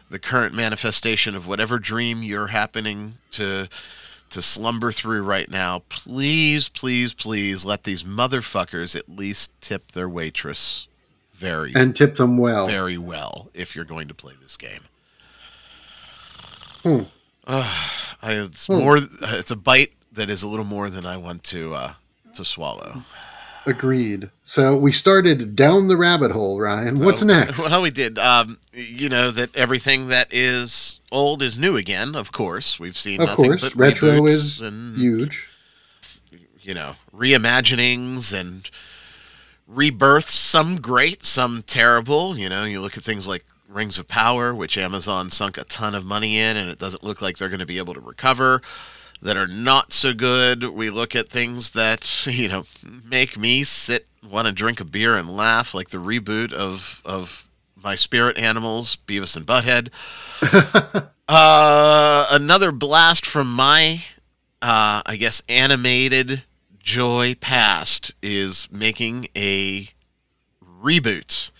[0.09, 3.67] the current manifestation of whatever dream you're happening to
[4.29, 10.07] to slumber through right now, please, please, please let these motherfuckers at least tip their
[10.07, 10.87] waitress
[11.41, 12.67] very and tip them well.
[12.67, 14.82] very well if you're going to play this game.
[16.84, 17.01] Hmm.
[17.45, 17.88] Uh,
[18.21, 18.73] I, it's Hmm.
[18.80, 18.97] more.
[19.23, 21.93] It's a bite that is a little more than I want to uh,
[22.36, 23.04] to swallow.
[23.65, 24.32] Agreed.
[24.41, 26.99] So we started down the rabbit hole, Ryan.
[26.99, 27.60] What's next?
[27.69, 28.17] Well, we did.
[28.17, 32.15] Um, you know that everything that is old is new again.
[32.15, 35.47] Of course, we've seen of nothing course, but retro is and huge.
[36.62, 38.69] you know reimaginings and
[39.73, 40.34] rebirths.
[40.34, 42.38] Some great, some terrible.
[42.38, 45.95] You know, you look at things like Rings of Power, which Amazon sunk a ton
[45.95, 48.62] of money in, and it doesn't look like they're going to be able to recover.
[49.23, 50.63] That are not so good.
[50.63, 55.15] We look at things that you know make me sit, want to drink a beer
[55.15, 57.47] and laugh, like the reboot of of
[57.84, 59.89] my spirit animals, Beavis and Butthead.
[61.27, 64.03] uh, another blast from my,
[64.62, 66.43] uh, I guess, animated
[66.84, 69.88] joy past is making a
[70.84, 71.52] reboot.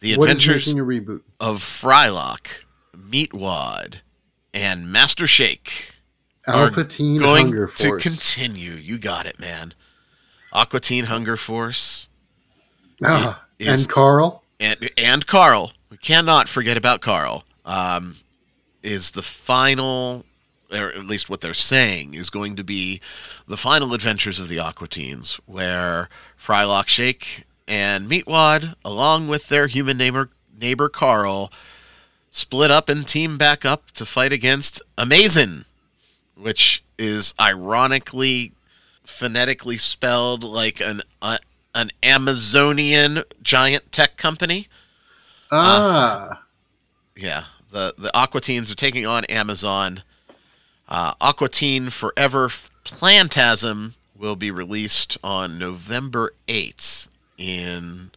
[0.00, 0.74] The What Adventures
[1.40, 2.64] of Frylock,
[2.96, 3.96] Meatwad,
[4.54, 5.96] and Master Shake
[6.46, 8.02] are Alpha Teen going Hunger to Force.
[8.02, 8.72] continue.
[8.72, 9.74] You got it, man.
[10.52, 12.08] Aqua Teen Hunger Force
[13.04, 14.44] Ah, is- and Carl.
[14.60, 15.72] and and Carl.
[15.90, 17.44] We cannot forget about Carl.
[17.64, 18.16] Um,
[18.82, 20.24] is the final,
[20.72, 23.00] or at least what they're saying, is going to be
[23.46, 29.66] the final adventures of the Aqua Teens, where Frylock Shake and Meatwad, along with their
[29.66, 31.52] human neighbor neighbor Carl,
[32.30, 35.64] split up and team back up to fight against Amazin,
[36.34, 38.52] which is ironically
[39.04, 41.38] phonetically spelled like an uh,
[41.74, 44.68] an Amazonian giant tech company.
[45.50, 46.42] Ah,
[47.16, 50.02] Yeah, the the Aqua Teens are taking on Amazon.
[50.88, 52.48] Uh, Aqua Teen Forever
[52.84, 58.10] Plantasm will be released on November 8th in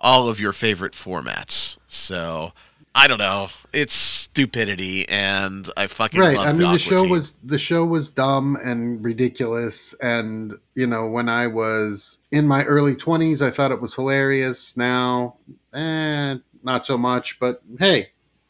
[0.00, 1.78] all of your favorite formats.
[1.88, 2.52] So
[2.94, 3.48] I don't know.
[3.74, 6.36] It's stupidity, and I fucking right.
[6.36, 10.86] love I mean, the Aqua show was the show was dumb and ridiculous, and you
[10.86, 14.78] know, when I was in my early twenties, I thought it was hilarious.
[14.78, 15.36] Now,
[15.74, 17.38] eh, not so much.
[17.38, 18.08] But hey,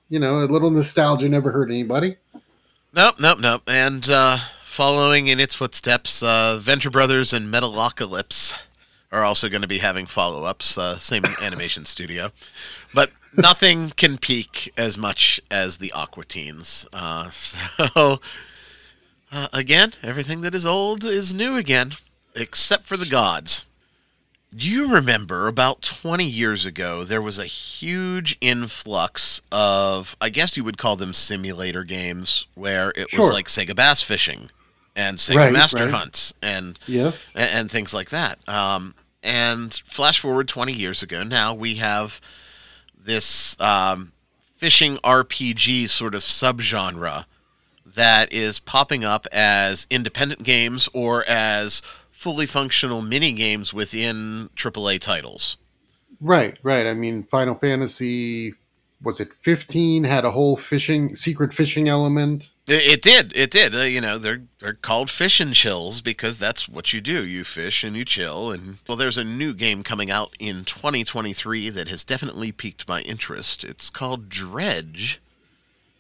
[0.09, 2.17] you know, a little nostalgia never hurt anybody.
[2.97, 3.63] Nope, nope, nope.
[3.67, 8.59] And uh, following in its footsteps, uh, Venture Brothers and Metalocalypse
[9.13, 12.31] are also going to be having follow ups, uh, same animation studio.
[12.95, 16.87] But nothing can peak as much as the Aqua Teens.
[16.91, 18.19] Uh, so,
[19.31, 21.93] uh, again, everything that is old is new again,
[22.35, 23.67] except for the gods.
[24.55, 30.57] Do you remember about 20 years ago, there was a huge influx of, I guess
[30.57, 34.51] you would call them simulator games, where it was like Sega Bass Fishing
[34.95, 35.95] and Sega Right, Master right.
[35.95, 37.35] Hunts and, Yes.
[37.35, 38.39] and, and things like that.
[38.49, 42.21] Um, and flash forward 20 years ago, now we have
[42.97, 44.13] this um,
[44.55, 47.25] fishing RPG sort of subgenre
[47.85, 51.83] that is popping up as independent games or as
[52.17, 55.57] fully functional mini games within AAA titles.
[56.21, 56.87] Right, right.
[56.87, 58.55] I mean, Final Fantasy
[59.03, 62.51] was it 15 had a whole fishing secret fishing element.
[62.67, 63.75] It, it did, it did.
[63.75, 67.25] Uh, you know, they're they're called fish and chills because that's what you do.
[67.25, 68.51] You fish and you chill.
[68.51, 73.03] And well, there's a new game coming out in 2023 that has definitely piqued my
[73.03, 73.63] interest.
[73.63, 75.21] It's called Dredge,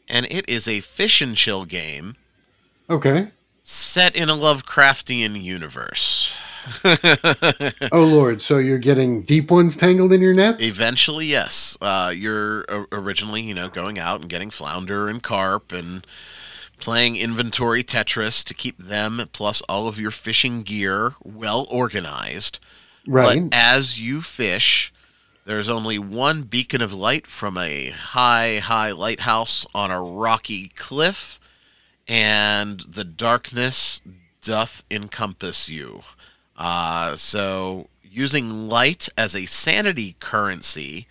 [0.08, 2.16] and it is a fish and chill game
[2.88, 3.30] Okay.
[3.68, 6.36] Set in a Lovecraftian universe.
[7.92, 10.64] Oh lord, so you're getting deep ones tangled in your nets?
[10.64, 11.78] Eventually, yes.
[11.80, 16.04] Uh, you're o- originally, you know, going out and getting flounder and carp and
[16.80, 22.58] playing inventory Tetris to keep them plus all of your fishing gear well organized.
[23.06, 23.48] Right.
[23.48, 24.92] But as you fish,
[25.44, 31.38] there's only one beacon of light from a high, high lighthouse on a rocky cliff,
[32.08, 34.02] and the darkness
[34.42, 36.02] doth encompass you.
[36.56, 41.06] Uh, so, using light as a sanity currency,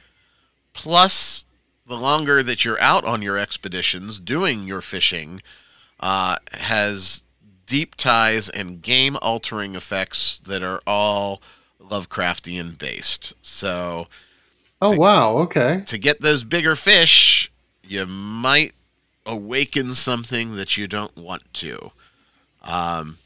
[0.73, 1.45] plus
[1.85, 5.41] the longer that you're out on your expeditions doing your fishing,
[5.99, 7.23] uh, has
[7.65, 11.41] deep ties and game altering effects that are all
[11.81, 13.33] Lovecraftian based.
[13.41, 14.07] So,
[14.81, 15.83] oh wow, okay.
[15.85, 17.51] to get those bigger fish,
[17.83, 18.73] you might
[19.25, 21.91] awaken something that you don't want to.
[22.63, 23.17] Um,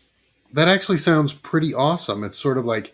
[0.54, 2.24] That actually sounds pretty awesome.
[2.24, 2.94] It's sort of like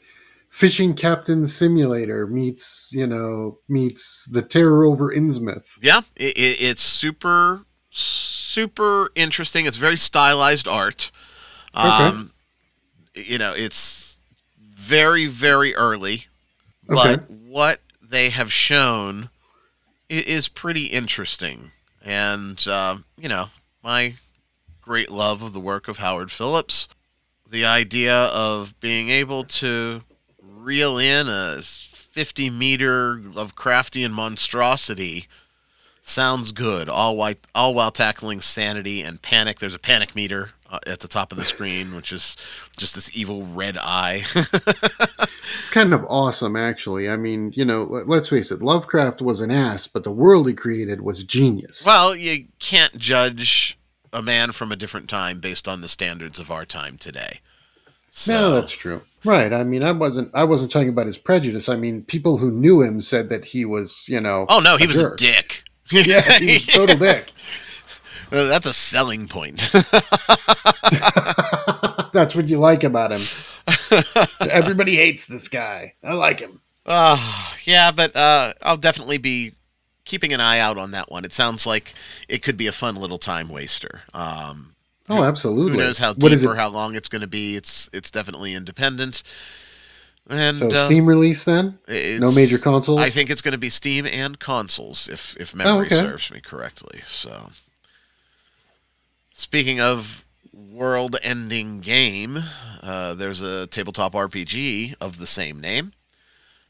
[0.49, 5.68] Fishing Captain Simulator meets, you know, meets The Terror over Innsmouth.
[5.82, 9.66] yeah, it, it, it's super, super interesting.
[9.66, 11.12] It's very stylized art.
[11.74, 12.32] Um,
[13.16, 14.18] You know, it's
[14.60, 16.26] very, very early,
[16.88, 17.24] but Okay.
[17.30, 19.30] what they have shown
[20.10, 21.72] is pretty interesting.
[22.06, 23.49] And, um, you know,
[23.84, 24.14] my
[24.80, 26.88] great love of the work of Howard Phillips,
[27.49, 30.03] the idea of being able to
[30.39, 35.26] reel in a 50 meter Lovecraftian monstrosity
[36.03, 39.58] sounds good, all while, all while tackling sanity and panic.
[39.58, 42.38] There's a panic meter uh, at the top of the screen, which is
[42.78, 44.24] just this evil red eye.
[45.62, 47.10] It's kind of awesome, actually.
[47.10, 50.48] I mean, you know, let- let's face it, Lovecraft was an ass, but the world
[50.48, 51.84] he created was genius.
[51.86, 53.78] well, you can't judge
[54.14, 57.39] a man from a different time based on the standards of our time today.
[58.10, 59.02] So, no, that's true.
[59.26, 59.52] Right.
[59.52, 61.68] I mean, I wasn't I wasn't talking about his prejudice.
[61.68, 64.86] I mean, people who knew him said that he was, you know, oh no, he
[64.86, 65.14] a was jerk.
[65.16, 65.64] a dick.
[65.91, 67.32] yeah, he was total dick.
[68.32, 69.70] Uh, That's a selling point.
[72.12, 73.22] That's what you like about him.
[74.50, 75.94] Everybody hates this guy.
[76.04, 76.62] I like him.
[76.86, 77.18] Uh,
[77.64, 79.54] yeah, but uh, I'll definitely be
[80.06, 81.26] keeping an eye out on that one.
[81.26, 81.94] It sounds like
[82.30, 84.02] it could be a fun little time waster.
[84.14, 84.76] Um,
[85.08, 85.74] Oh, absolutely.
[85.74, 87.56] who knows how deep or how long it's going to be?
[87.56, 89.22] It's it's definitely independent.
[90.28, 91.78] And So uh, Steam release then?
[91.88, 93.00] No major consoles?
[93.00, 95.96] I think it's going to be Steam and consoles, if if memory okay.
[95.96, 97.02] serves me correctly.
[97.06, 97.52] So,
[99.32, 100.24] speaking of
[100.76, 102.38] world-ending game,
[102.84, 105.93] uh, there's a tabletop RPG of the same name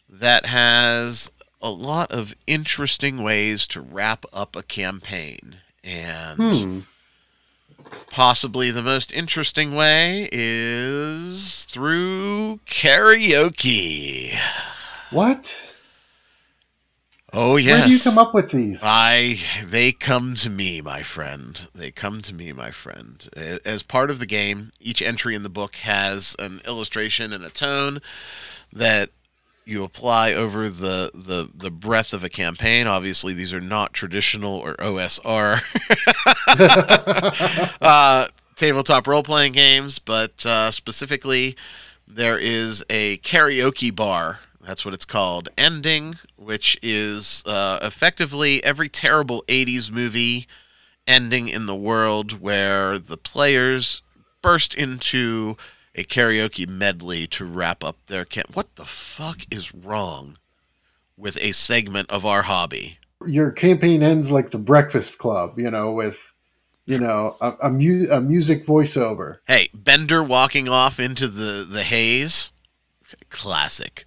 [0.08, 1.32] that has
[1.62, 6.80] a lot of interesting ways to wrap up a campaign, and Hmm.
[8.12, 14.38] possibly the most interesting way is through karaoke.
[15.10, 15.54] What?
[17.38, 17.80] Oh yes.
[17.80, 18.80] Where do you come up with these?
[18.82, 21.68] I they come to me, my friend.
[21.76, 23.28] They come to me, my friend.
[23.66, 27.50] As part of the game, each entry in the book has an illustration and a
[27.50, 28.02] tone
[28.72, 29.10] that
[29.66, 32.88] you apply over the the the breadth of a campaign.
[32.88, 35.62] Obviously, these are not traditional or OSR
[37.82, 41.58] uh, tabletop role playing games, but uh, specifically,
[42.08, 44.40] there is a karaoke bar.
[44.66, 45.50] That's what it's called.
[45.58, 50.48] Ending, which is uh, effectively every terrible 80s movie
[51.08, 54.02] ending in the world where the players
[54.42, 55.56] burst into
[55.94, 58.56] a karaoke medley to wrap up their camp.
[58.56, 60.38] What the fuck is wrong
[61.16, 62.98] with a segment of our hobby?
[63.26, 66.34] Your campaign ends like the Breakfast Club, you know, with
[66.86, 69.38] you know a, a, mu- a music voiceover.
[69.48, 72.52] Hey, Bender walking off into the the haze.
[73.30, 74.06] Classic.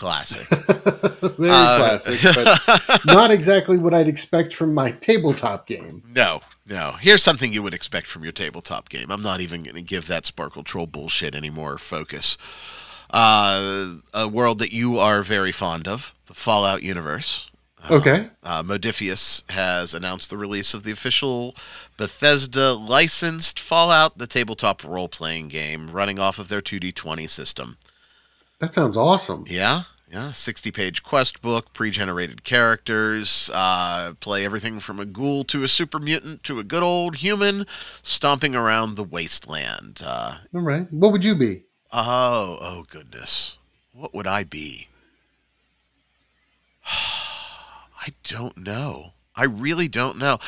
[0.00, 0.46] Classic.
[1.20, 6.02] Very Uh, classic, but not exactly what I'd expect from my tabletop game.
[6.14, 6.92] no, no.
[6.98, 9.10] Here's something you would expect from your tabletop game.
[9.10, 12.38] I'm not even going to give that Sparkle Troll bullshit any more focus.
[13.10, 17.50] Uh, a world that you are very fond of, the Fallout universe.
[17.90, 18.28] Okay.
[18.42, 21.54] Uh, Modiphius has announced the release of the official
[21.98, 27.76] Bethesda licensed Fallout, the tabletop role playing game running off of their 2D20 system.
[28.60, 29.44] That sounds awesome.
[29.48, 30.30] Yeah, yeah.
[30.32, 35.68] 60 page quest book, pre generated characters, uh, play everything from a ghoul to a
[35.68, 37.66] super mutant to a good old human
[38.02, 40.02] stomping around the wasteland.
[40.04, 40.86] Uh, All right.
[40.92, 41.64] What would you be?
[41.92, 43.58] oh, oh, goodness.
[43.92, 44.88] What would I be?
[46.86, 49.12] I don't know.
[49.34, 50.38] I really don't know.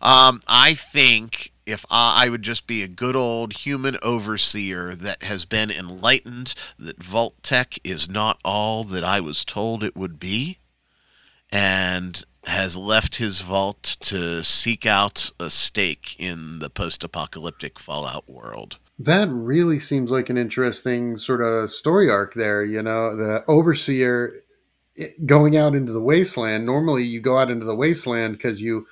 [0.00, 5.22] Um, I think if I, I would just be a good old human overseer that
[5.24, 10.58] has been enlightened that Vault-Tec is not all that I was told it would be,
[11.52, 18.28] and has left his vault to seek out a stake in the post apocalyptic Fallout
[18.28, 18.78] world.
[18.98, 22.64] That really seems like an interesting sort of story arc there.
[22.64, 24.32] You know, the overseer
[25.26, 26.66] going out into the wasteland.
[26.66, 28.86] Normally, you go out into the wasteland because you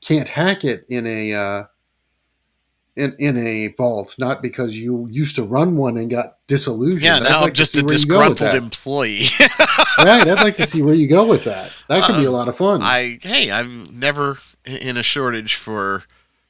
[0.00, 1.64] can't hack it in a uh,
[2.98, 7.02] in, in a vault, not because you used to run one and got disillusioned.
[7.02, 9.22] Yeah, now like I'm just a disgruntled employee.
[9.98, 11.70] right, I'd like to see where you go with that.
[11.88, 12.82] That could uh, be a uh, lot of fun.
[12.82, 16.04] I hey, I'm never in a shortage for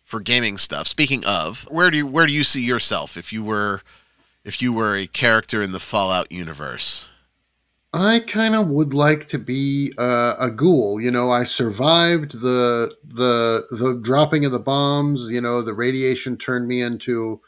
[0.05, 0.87] for gaming stuff.
[0.87, 3.83] Speaking of, where do you where do you see yourself if you were
[4.45, 7.09] if you were a character in the Fallout universe?
[7.93, 11.01] I kind of would like to be uh, a ghoul.
[11.01, 15.31] You know, I survived the the the dropping of the bombs.
[15.31, 17.41] You know, the radiation turned me into,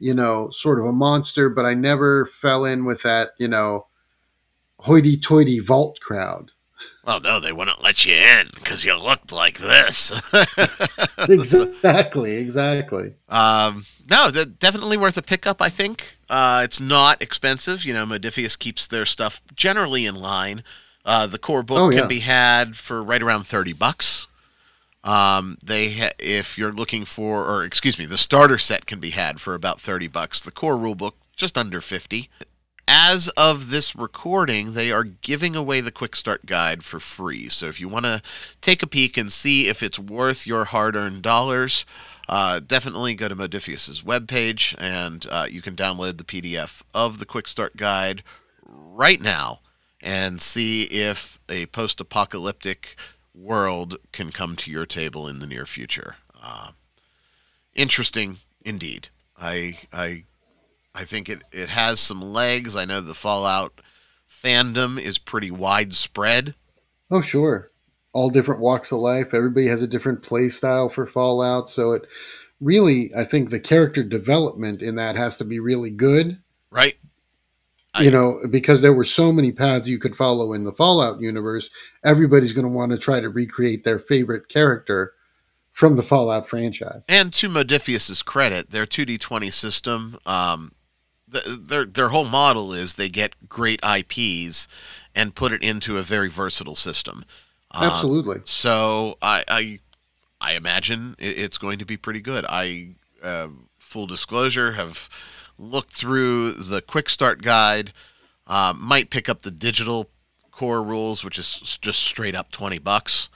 [0.00, 1.48] you know, sort of a monster.
[1.48, 3.32] But I never fell in with that.
[3.38, 3.86] You know,
[4.80, 6.52] hoity-toity vault crowd.
[7.08, 10.12] Well, no, they wouldn't let you in because you looked like this.
[11.18, 13.14] exactly, exactly.
[13.30, 15.62] Um, no, definitely worth a pickup.
[15.62, 17.86] I think uh, it's not expensive.
[17.86, 20.62] You know, Modiphius keeps their stuff generally in line.
[21.02, 22.00] Uh, the core book oh, yeah.
[22.00, 24.28] can be had for right around thirty bucks.
[25.02, 29.10] Um, they, ha- if you're looking for, or excuse me, the starter set can be
[29.10, 30.42] had for about thirty bucks.
[30.42, 32.28] The core rule book just under fifty
[32.88, 37.50] as of this recording, they are giving away the Quick Start Guide for free.
[37.50, 38.22] So if you want to
[38.62, 41.84] take a peek and see if it's worth your hard earned dollars,
[42.30, 47.26] uh, definitely go to Modiphius's webpage and uh, you can download the PDF of the
[47.26, 48.22] Quick Start Guide
[48.66, 49.60] right now
[50.00, 52.96] and see if a post apocalyptic
[53.34, 56.16] world can come to your table in the near future.
[56.42, 56.70] Uh,
[57.74, 59.08] interesting indeed.
[59.38, 60.24] I, I
[60.98, 62.74] I think it, it has some legs.
[62.74, 63.80] I know the Fallout
[64.28, 66.56] fandom is pretty widespread.
[67.08, 67.70] Oh, sure.
[68.12, 69.32] All different walks of life.
[69.32, 71.70] Everybody has a different play style for Fallout.
[71.70, 72.08] So it
[72.60, 76.42] really, I think the character development in that has to be really good.
[76.68, 76.96] Right.
[77.94, 81.20] I, you know, because there were so many paths you could follow in the Fallout
[81.20, 81.70] universe,
[82.04, 85.14] everybody's going to want to try to recreate their favorite character
[85.70, 87.04] from the Fallout franchise.
[87.08, 90.72] And to Modiphius's credit, their 2D20 system um,
[91.30, 94.68] the, their their whole model is they get great IPs
[95.14, 97.24] and put it into a very versatile system.
[97.72, 98.40] Um, Absolutely.
[98.44, 99.78] so I, I
[100.40, 102.44] I imagine it's going to be pretty good.
[102.48, 103.48] I uh,
[103.78, 105.08] full disclosure have
[105.58, 107.92] looked through the quick start guide.
[108.46, 110.08] Uh, might pick up the digital
[110.50, 113.28] core rules, which is just straight up twenty bucks.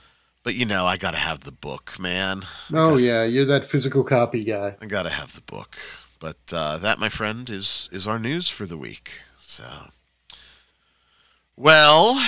[0.45, 2.43] But you know, I gotta have the book, man.
[2.73, 4.77] Oh yeah, you're that physical copy guy.
[4.81, 5.77] I gotta have the book.
[6.23, 9.23] But uh, that, my friend, is is our news for the week.
[9.39, 9.89] So,
[11.57, 12.25] well,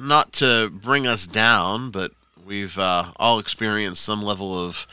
[0.00, 2.10] not to bring us down, but
[2.44, 4.84] we've uh, all experienced some level of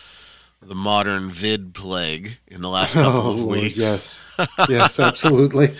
[0.61, 3.75] the modern vid plague in the last couple oh, of weeks.
[3.75, 4.21] Yes,
[4.69, 5.75] yes, absolutely.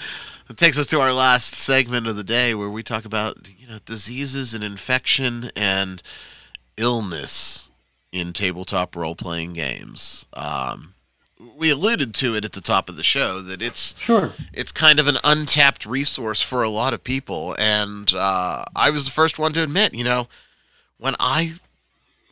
[0.49, 3.67] it takes us to our last segment of the day, where we talk about you
[3.67, 6.01] know diseases and infection and
[6.75, 7.69] illness
[8.11, 10.25] in tabletop role playing games.
[10.33, 10.95] Um,
[11.57, 14.33] we alluded to it at the top of the show that it's sure.
[14.53, 17.55] it's kind of an untapped resource for a lot of people.
[17.57, 20.27] And uh, i was the first one to admit you know
[20.97, 21.53] when i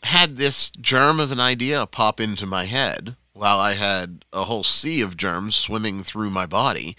[0.04, 4.64] had this germ of an idea pop into my head while i had a whole
[4.64, 6.96] sea of germs swimming through my body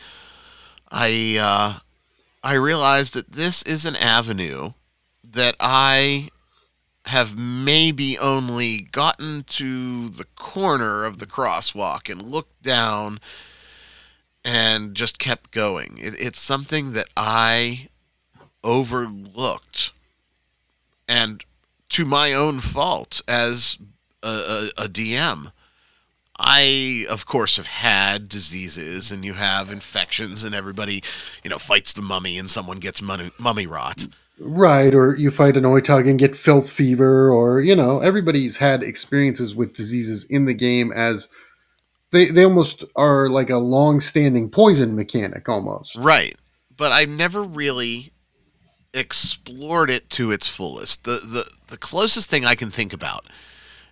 [0.90, 1.78] i uh,
[2.42, 4.72] i realized that this is an avenue
[5.28, 6.28] that i
[7.06, 13.20] have maybe only gotten to the corner of the crosswalk and looked down
[14.44, 15.98] and just kept going.
[15.98, 17.88] It, it's something that I
[18.64, 19.92] overlooked
[21.08, 21.44] and
[21.90, 23.78] to my own fault as
[24.22, 25.52] a, a, a DM.
[26.38, 31.02] I, of course, have had diseases, and you have infections, and everybody,
[31.42, 34.06] you know, fights the mummy, and someone gets mummy, mummy rot.
[34.38, 38.82] Right, or you fight an otyugh and get filth fever, or you know, everybody's had
[38.82, 41.28] experiences with diseases in the game as
[42.10, 45.96] they they almost are like a long-standing poison mechanic almost.
[45.96, 46.36] Right.
[46.76, 48.12] But I never really
[48.92, 51.04] explored it to its fullest.
[51.04, 53.26] The the the closest thing I can think about,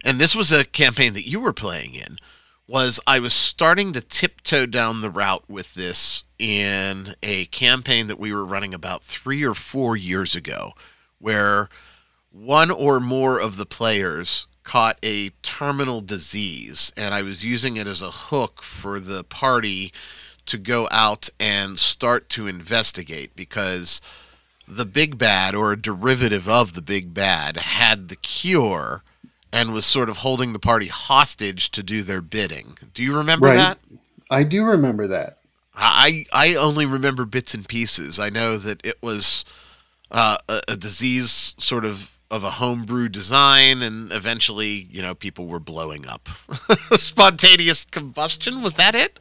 [0.04, 2.18] and this was a campaign that you were playing in,
[2.66, 8.18] was I was starting to tiptoe down the route with this in a campaign that
[8.18, 10.72] we were running about three or four years ago,
[11.18, 11.68] where
[12.30, 17.86] one or more of the players caught a terminal disease, and I was using it
[17.86, 19.92] as a hook for the party
[20.46, 24.00] to go out and start to investigate because
[24.66, 29.02] the big bad or a derivative of the big bad had the cure
[29.54, 32.76] and was sort of holding the party hostage to do their bidding.
[32.92, 33.56] Do you remember right.
[33.56, 33.78] that?
[34.28, 35.38] I do remember that.
[35.76, 38.18] I I only remember bits and pieces.
[38.18, 39.44] I know that it was
[40.10, 45.46] uh, a, a disease sort of of a homebrew design, and eventually, you know, people
[45.46, 46.28] were blowing up.
[46.92, 49.20] Spontaneous combustion was that it?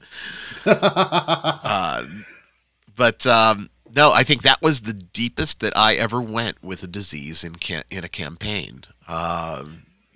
[0.66, 2.06] uh,
[2.96, 6.88] but um, no, I think that was the deepest that I ever went with a
[6.88, 8.84] disease in ca- in a campaign.
[9.08, 9.66] Uh,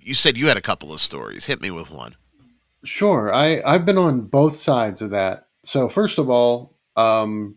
[0.08, 1.46] you said you had a couple of stories.
[1.46, 2.16] Hit me with one.
[2.84, 5.48] Sure, I I've been on both sides of that.
[5.64, 7.56] So first of all, um,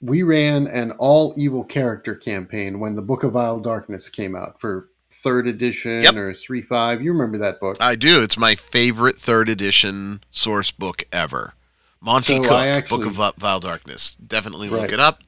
[0.00, 4.60] we ran an all evil character campaign when the Book of Vile Darkness came out
[4.60, 6.14] for third edition Yep.
[6.16, 7.02] or three five.
[7.02, 7.76] You remember that book?
[7.80, 8.22] I do.
[8.22, 11.54] It's my favorite third edition source book ever.
[12.00, 14.16] Monte So Cook, actually- Book of Vile Darkness.
[14.16, 14.92] Definitely look Right.
[14.92, 15.20] it up.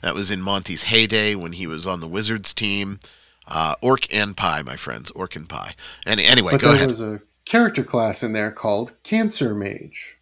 [0.00, 3.00] That was in Monte's heyday when he was on the Wizards team.
[3.46, 5.10] Uh, Orc and Pie, my friends.
[5.12, 5.74] Orc and Pie.
[6.06, 6.88] And anyway, but go there ahead.
[6.88, 10.18] was a character class in there called Cancer Mage.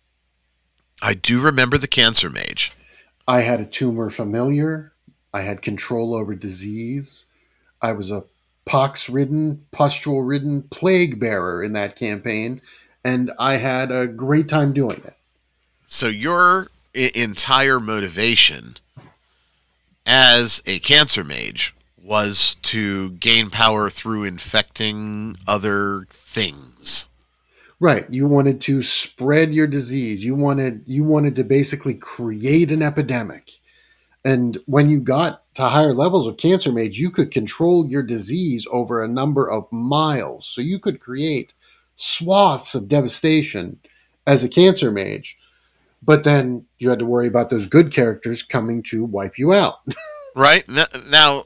[1.03, 2.73] I do remember the Cancer Mage.
[3.29, 4.93] I had a tumor familiar.
[5.33, 7.27] I had control over disease.
[7.81, 8.25] I was a
[8.65, 12.61] pox ridden, pustule ridden plague bearer in that campaign,
[13.05, 15.15] and I had a great time doing it.
[15.87, 18.77] So your I- entire motivation
[20.07, 21.75] as a Cancer Mage
[22.11, 27.09] was to gain power through infecting other things.
[27.79, 28.05] Right.
[28.11, 30.25] You wanted to spread your disease.
[30.25, 33.53] You wanted you wanted to basically create an epidemic.
[34.25, 38.67] And when you got to higher levels of cancer mage, you could control your disease
[38.73, 40.47] over a number of miles.
[40.47, 41.55] So you could create
[41.95, 43.79] swaths of devastation
[44.27, 45.39] as a cancer mage.
[46.03, 49.77] But then you had to worry about those good characters coming to wipe you out.
[50.35, 51.45] right now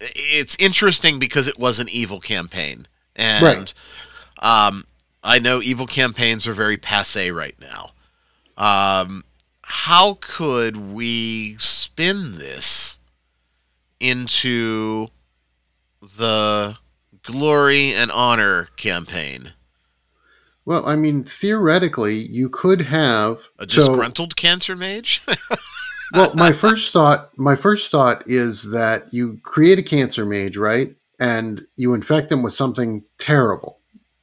[0.00, 2.86] it's interesting because it was an evil campaign.
[3.14, 3.74] And Right.
[4.40, 4.86] um,
[5.24, 7.90] i know evil campaigns are very passe right now.
[8.56, 9.24] Um,
[9.62, 12.98] how could we spin this
[13.98, 15.08] into
[16.00, 16.76] the
[17.22, 19.52] glory and honor campaign?
[20.64, 25.22] Well, I mean, theoretically, you could have a so- disgruntled cancer mage
[26.16, 30.96] well, my first thought, my first thought is that you create a cancer mage, right?
[31.20, 33.80] And you infect him with something terrible,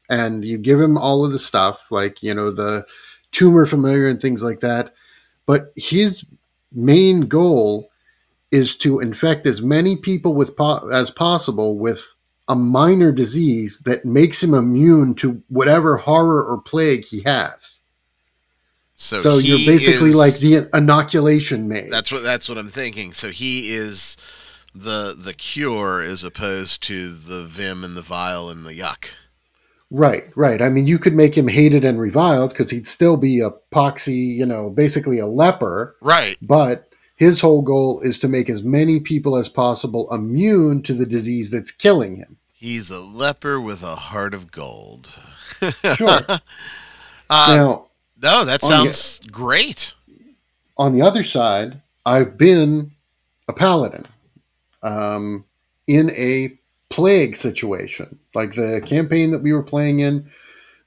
[0.10, 2.86] and you give him all of the stuff, like you know the
[3.32, 4.94] tumor familiar and things like that.
[5.46, 6.28] But his
[6.72, 7.91] main goal
[8.50, 12.04] is to infect as many people with po- as possible with
[12.48, 17.82] a minor disease that makes him immune to whatever horror or plague he has.
[19.04, 21.89] So, So, he you're basically is- like the inoculation mage.
[21.89, 23.14] That's what that's what I'm thinking.
[23.14, 24.16] So he is
[24.74, 29.10] the the cure as opposed to the vim and the vile and the yuck.
[29.91, 30.60] Right, right.
[30.62, 34.36] I mean, you could make him hated and reviled because he'd still be a poxy,
[34.36, 35.95] you know, basically a leper.
[36.01, 36.36] Right.
[36.41, 41.06] But his whole goal is to make as many people as possible immune to the
[41.06, 42.38] disease that's killing him.
[42.54, 45.20] He's a leper with a heart of gold.
[45.95, 46.22] Sure.
[47.30, 47.88] Uh, now,
[48.24, 49.94] no, that on the- sounds great.
[50.78, 52.92] on the other side, I've been
[53.48, 54.06] a paladin
[54.82, 55.46] um,
[55.88, 56.58] in a
[56.90, 58.18] plague situation.
[58.34, 60.28] Like the campaign that we were playing in,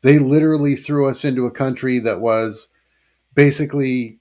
[0.03, 2.69] they literally threw us into a country that was
[3.35, 4.19] basically,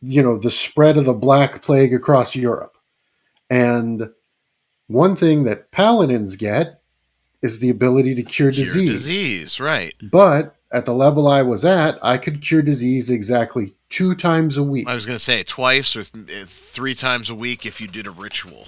[0.00, 2.76] you know, the spread of the Black Plague across Europe.
[3.50, 4.10] And
[4.88, 6.80] one thing that paladins get
[7.42, 8.90] is the ability to cure, Cure disease.
[8.92, 9.92] disease, right.
[10.10, 14.62] But at the level I was at, I could cure disease exactly two times a
[14.62, 14.88] week.
[14.88, 18.08] I was going to say twice or th- three times a week if you did
[18.08, 18.66] a ritual.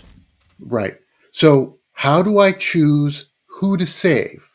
[0.61, 0.95] Right.
[1.33, 4.49] So, how do I choose who to save?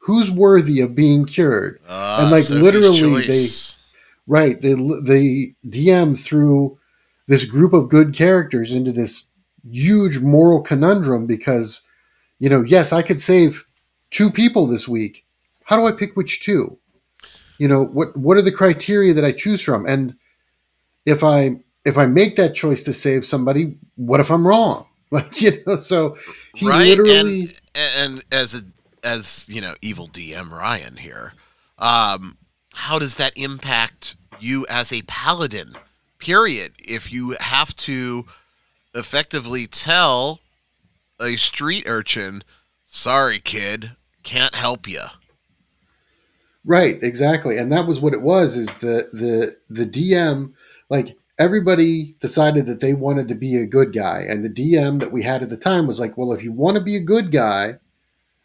[0.00, 1.80] Who's worthy of being cured?
[1.88, 3.78] Uh, And, like, Sophie's literally, choice.
[4.26, 4.60] Right.
[4.60, 6.78] The the DM threw
[7.26, 9.28] this group of good characters into this
[9.70, 11.82] huge moral conundrum because,
[12.38, 13.64] you know, yes, I could save
[14.10, 15.24] two people this week.
[15.64, 16.78] How do I pick which two?
[17.58, 19.86] You know, what what are the criteria that I choose from?
[19.86, 20.14] And
[21.04, 24.86] if I if I make that choice to save somebody, what if I'm wrong?
[25.10, 26.16] Like, you know, so
[26.54, 28.60] he right literally and, and as a
[29.02, 31.32] as you know evil dm ryan here
[31.78, 32.36] um
[32.74, 35.74] how does that impact you as a paladin
[36.18, 38.26] period if you have to
[38.94, 40.40] effectively tell
[41.20, 42.42] a street urchin
[42.84, 43.92] sorry kid
[44.22, 45.02] can't help you
[46.68, 47.56] Right, exactly.
[47.56, 50.52] And that was what it was is the the the DM
[50.90, 55.10] like everybody decided that they wanted to be a good guy and the DM that
[55.10, 57.32] we had at the time was like, "Well, if you want to be a good
[57.32, 57.78] guy,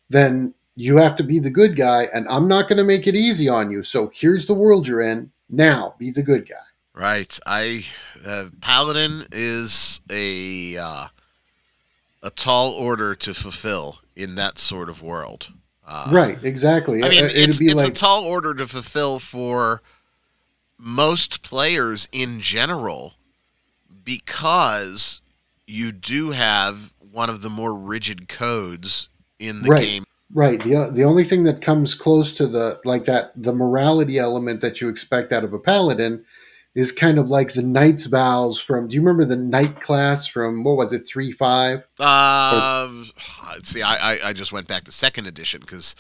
[0.10, 3.16] then you have to be the good guy and I'm not going to make it
[3.16, 3.84] easy on you.
[3.84, 5.34] So here's the world you're in.
[5.50, 6.56] Now, be the good guy."
[6.94, 7.38] Right.
[7.46, 7.84] I
[8.26, 11.08] uh, paladin is a uh,
[12.22, 15.52] a tall order to fulfill in that sort of world.
[15.86, 16.38] Uh, right.
[16.44, 17.04] Exactly.
[17.04, 19.82] I mean, Uh, it'd it's, be it's like a tall order to fulfill for
[20.78, 23.14] most players in general
[24.04, 25.22] because
[25.68, 29.10] you do have one of the more rigid codes
[29.40, 29.82] in the Right.
[29.82, 30.04] game.
[30.34, 30.60] Right.
[30.62, 34.82] The the only thing that comes close to the like that the morality element that
[34.82, 36.26] you expect out of a paladin
[36.76, 38.88] is kind of like the knight's vows from.
[38.88, 41.84] Do you remember the knight class from what was it three five?
[43.46, 45.96] Uh, see, I, I, just went back to second edition because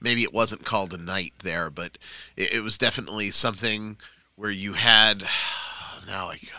[0.00, 1.96] maybe it wasn't called a knight there, but
[2.36, 3.96] it, it was definitely something
[4.36, 5.24] where you had
[6.06, 6.52] now like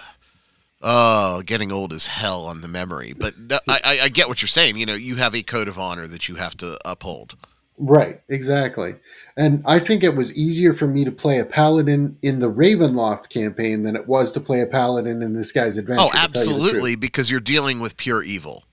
[0.82, 3.14] oh, getting old as hell on the memory.
[3.18, 4.78] But no, I, I get what you're saying.
[4.78, 7.36] You know, you have a code of honor that you have to uphold.
[7.80, 8.20] Right.
[8.28, 8.96] Exactly.
[9.38, 13.30] And I think it was easier for me to play a paladin in the Ravenloft
[13.30, 16.02] campaign than it was to play a paladin in this guy's adventure.
[16.02, 18.66] Oh, tell you absolutely, because you're dealing with pure evil.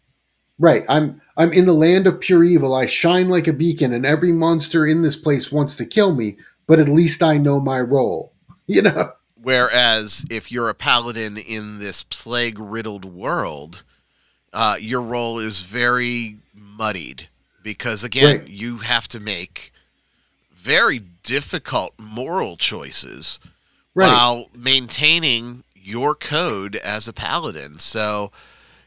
[0.58, 0.84] Right.
[0.88, 2.74] I'm I'm in the land of pure evil.
[2.74, 6.36] I shine like a beacon, and every monster in this place wants to kill me.
[6.66, 8.32] But at least I know my role.
[8.68, 9.12] You know.
[9.40, 13.84] Whereas if you're a paladin in this plague riddled world,
[14.52, 17.28] uh, your role is very muddied
[17.66, 18.48] because, again, Right.
[18.48, 19.72] you have to make
[20.54, 23.40] very difficult moral choices
[23.92, 24.06] Right.
[24.06, 27.80] while maintaining your code as a paladin.
[27.80, 28.30] So,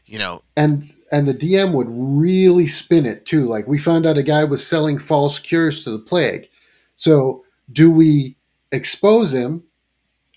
[0.06, 3.44] you know, and and the DM would really spin it too.
[3.44, 6.48] Like we found out a guy was selling false cures to the plague.
[6.96, 8.36] So do we
[8.72, 9.62] expose him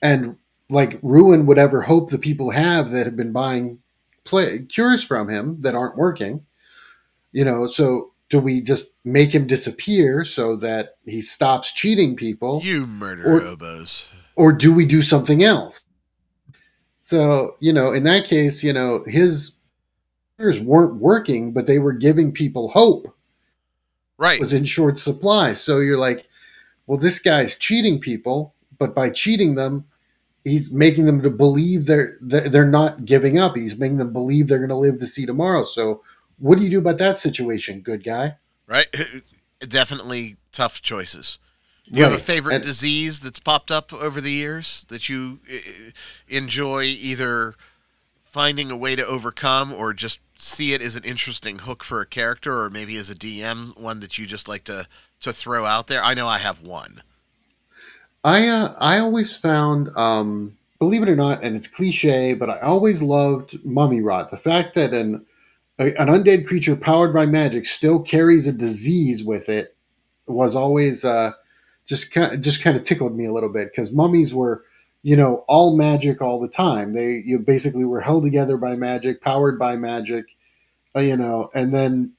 [0.02, 0.36] and
[0.70, 3.80] like ruin whatever hope the people have that have been buying
[4.26, 6.46] plague cures from him that aren't working?
[7.32, 12.62] You know, so do we just make him disappear so that he stops cheating people?
[12.64, 14.08] you murder Or- hobos.
[14.36, 15.82] or do we do something else?
[17.00, 19.58] So, you know, in that case, you know, his
[20.38, 23.16] cures weren't working, but they were giving people hope.
[24.18, 24.38] Right.
[24.38, 25.54] It was in short supply.
[25.54, 26.26] So you're like,
[26.88, 29.86] well, this guy's cheating people, but by cheating them,
[30.44, 33.56] he's making them to believe they're they're they're not giving up.
[33.56, 35.64] He's making them believe they're going to live to see tomorrow.
[35.66, 36.02] So,
[36.44, 38.36] what do you do about that situation, good guy?
[38.68, 38.88] Right?
[39.60, 41.40] Definitely tough choices.
[41.90, 45.40] Do you have a favorite And- disease that's popped up over the years that you
[45.50, 45.92] uh,
[46.28, 47.56] enjoy either
[48.24, 52.06] finding a way to overcome or just see it as an interesting hook for a
[52.06, 54.86] character or maybe as a DM one that you just like to
[55.22, 56.04] to throw out there?
[56.04, 57.04] I know I have one.
[58.26, 62.60] I uh, I always found, um, believe it or not, and it's cliche, but I
[62.62, 64.30] always loved mummy rot.
[64.30, 65.26] The fact that an
[65.80, 69.76] a, an undead creature powered by magic still carries a disease with it
[70.28, 71.32] was always uh,
[71.86, 74.64] just kind just kind of tickled me a little bit because mummies were,
[75.02, 76.94] you know, all magic all the time.
[76.94, 80.36] They you basically were held together by magic, powered by magic,
[80.96, 82.14] uh, you know, and then.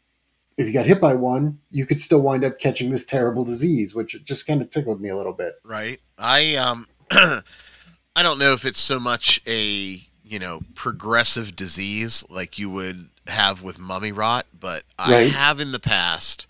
[0.56, 3.92] If you got hit by one, you could still wind up catching this terrible disease,
[3.92, 5.54] which just kind of tickled me a little bit.
[5.64, 6.00] right?
[6.16, 12.56] I um I don't know if it's so much a, you know, progressive disease like
[12.56, 16.46] you would have with mummy rot, but I have in the past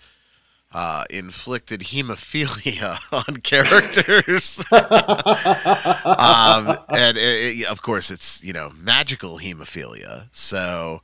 [0.72, 2.98] uh, inflicted hemophilia
[3.28, 4.64] on characters.
[4.72, 10.28] um, and it, it- of course, it's you know magical hemophilia.
[10.32, 11.02] So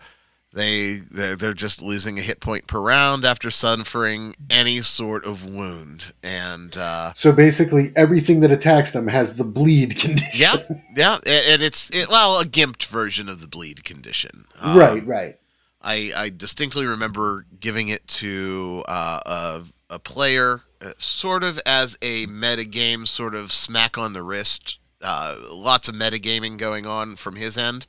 [0.52, 5.46] they they're, they're just losing a hit point per round after suffering any sort of
[5.46, 10.30] wound, and uh, So basically, everything that attacks them has the bleed condition.
[10.34, 10.56] yeah,
[10.96, 14.46] yeah, and, and it's it, well a gimped version of the bleed condition.
[14.58, 15.36] Um, right, right.
[15.82, 19.62] I, I distinctly remember giving it to uh, a,
[19.94, 24.78] a player, uh, sort of as a metagame, sort of smack on the wrist.
[25.02, 27.86] Uh, lots of metagaming going on from his end.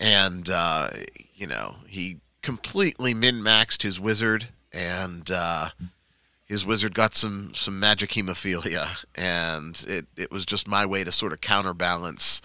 [0.00, 0.90] And, uh,
[1.34, 5.68] you know, he completely min maxed his wizard, and uh,
[6.44, 9.04] his wizard got some, some magic hemophilia.
[9.14, 12.42] And it, it was just my way to sort of counterbalance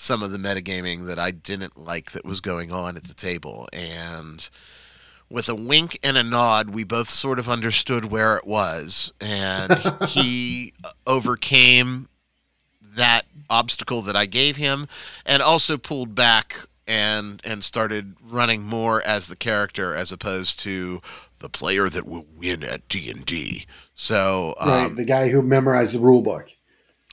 [0.00, 3.68] some of the metagaming that I didn't like that was going on at the table.
[3.70, 4.48] And
[5.28, 9.12] with a wink and a nod, we both sort of understood where it was.
[9.20, 9.78] And
[10.08, 10.72] he
[11.06, 12.08] overcame
[12.80, 14.88] that obstacle that I gave him
[15.26, 21.02] and also pulled back and and started running more as the character as opposed to
[21.40, 23.66] the player that will win at D&D.
[23.94, 24.86] So, right.
[24.86, 26.50] um, The guy who memorized the rule book.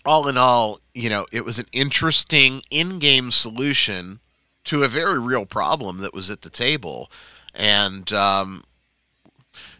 [0.07, 4.21] All in all, you know, it was an interesting in-game solution
[4.63, 7.11] to a very real problem that was at the table,
[7.53, 8.63] and um,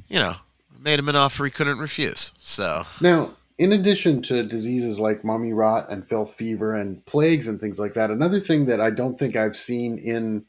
[0.08, 0.36] you know,
[0.78, 2.34] made him an offer he couldn't refuse.
[2.38, 7.60] So Now, in addition to diseases like mummy rot and filth fever and plagues and
[7.60, 10.46] things like that, another thing that I don't think I've seen in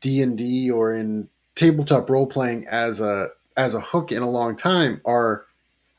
[0.00, 4.30] D and D or in tabletop role playing as a as a hook in a
[4.30, 5.44] long time are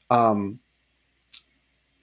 [0.10, 0.60] um,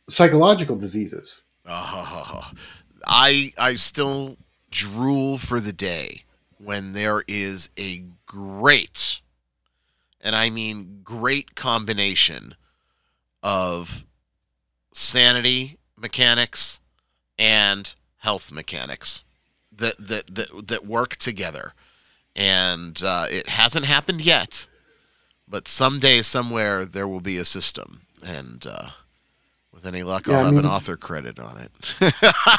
[0.08, 1.44] psychological diseases.
[1.66, 2.50] Oh,
[3.06, 4.36] I I still
[4.70, 6.22] drool for the day
[6.58, 9.20] when there is a great,
[10.20, 12.54] and I mean great combination
[13.42, 14.04] of
[14.92, 16.80] sanity mechanics
[17.38, 19.24] and health mechanics
[19.70, 21.72] that that that, that work together.
[22.34, 24.66] And uh, it hasn't happened yet,
[25.48, 28.02] but someday, somewhere, there will be a system.
[28.22, 28.90] And uh,
[29.76, 31.94] with any luck, Yeah, I'll I have an author credit on it.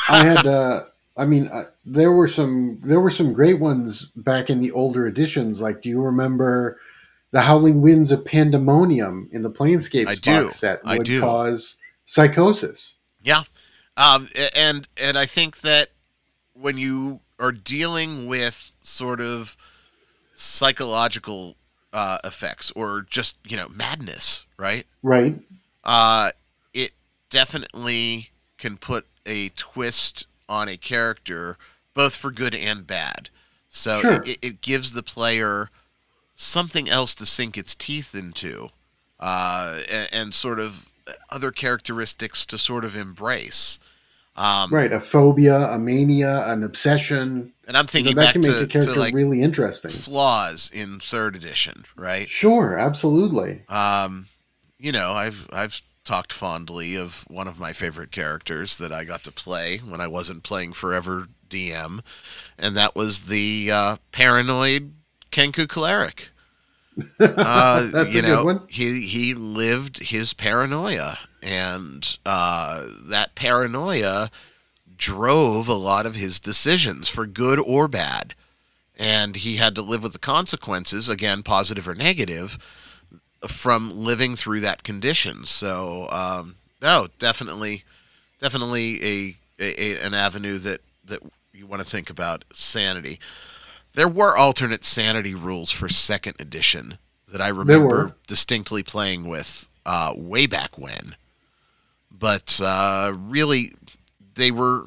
[0.09, 0.85] I had, uh,
[1.17, 5.07] I mean, uh, there were some there were some great ones back in the older
[5.07, 5.61] editions.
[5.61, 6.79] Like, do you remember
[7.31, 10.43] the Howling Winds of Pandemonium in the Planescapes I do.
[10.43, 11.19] box set I would do.
[11.19, 12.95] cause psychosis?
[13.21, 13.43] Yeah,
[13.97, 15.89] um, and and I think that
[16.53, 19.57] when you are dealing with sort of
[20.33, 21.55] psychological
[21.93, 24.85] uh, effects or just you know madness, right?
[25.01, 25.39] Right.
[25.83, 26.31] Uh,
[27.29, 31.57] definitely can put a twist on a character,
[31.93, 33.29] both for good and bad.
[33.67, 34.21] So Sure.
[34.25, 35.69] it, it gives the player
[36.33, 38.69] something else to sink its teeth into,
[39.19, 40.91] uh, and, and sort of
[41.29, 43.79] other characteristics to sort of embrace.
[44.35, 44.91] Um, Right.
[44.93, 47.53] A phobia, a mania, an obsession.
[47.67, 49.89] And I'm thinking that back can make to, the character to like really interesting.
[49.89, 52.29] flaws in third edition, right?
[52.29, 53.63] Sure, absolutely.
[53.67, 54.27] Um,
[54.77, 59.23] you know, I've I've talked fondly of one of my favorite characters that I got
[59.25, 61.99] to play when I wasn't playing Forever DM,
[62.57, 64.93] and that was the uh, paranoid
[65.31, 66.29] Kenku cleric.
[67.19, 68.61] Uh, That's you a good know, one.
[68.69, 74.31] he he lived his paranoia, and uh, that paranoia
[74.95, 78.33] drove a lot of his decisions for good or bad,
[78.97, 82.57] and he had to live with the consequences, again, positive or negative,
[83.47, 85.45] from living through that condition.
[85.45, 87.83] So, um, no, definitely,
[88.39, 91.19] definitely a, a, a an avenue that that
[91.53, 93.19] you want to think about sanity.
[93.93, 96.97] There were alternate sanity rules for second edition
[97.31, 101.15] that I remember distinctly playing with uh, way back when.
[102.11, 103.71] But uh, really,
[104.35, 104.85] they were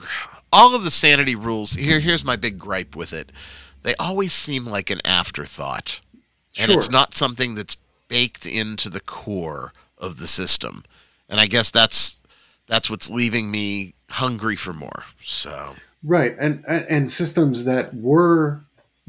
[0.53, 1.75] all of the sanity rules.
[1.75, 3.33] Here, here's my big gripe with it.
[3.83, 6.01] They always seem like an afterthought
[6.59, 7.77] and it's not something that's
[8.11, 10.85] baked into the core of the system.
[11.31, 12.23] And I guess that's
[12.67, 15.05] that's what's leaving me hungry for more.
[15.23, 18.63] So Right, and and systems that were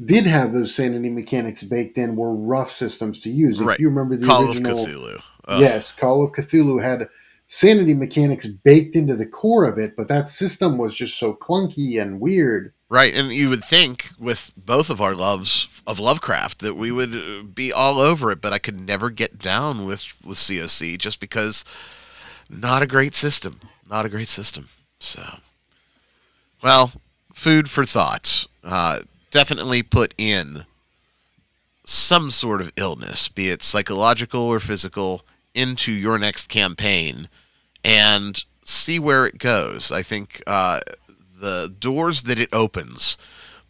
[0.04, 3.60] did have those sanity mechanics baked in were rough systems to use.
[3.60, 3.80] If Right.
[3.80, 5.22] you remember the Call original, of Cthulhu.
[5.48, 5.60] Ugh.
[5.60, 7.08] yes, Call of Cthulhu had
[7.48, 12.00] sanity mechanics baked into the core of it, but that system was just so clunky
[12.00, 12.72] and weird.
[12.92, 17.14] Right, and you would think with both of our loves of Lovecraft that we would
[17.14, 21.18] uh, be all over it, but I could never get down with with COC just
[21.18, 21.64] because
[22.50, 24.68] not a great system, not a great system.
[25.00, 25.38] So,
[26.62, 26.92] well,
[27.32, 28.46] food for thoughts.
[28.62, 28.98] Uh,
[29.30, 30.66] definitely put in
[31.86, 35.22] some sort of illness, be it psychological or physical,
[35.54, 37.30] into your next campaign,
[37.82, 39.90] and see where it goes.
[39.90, 40.80] I think uh,
[41.42, 43.18] the doors that it opens,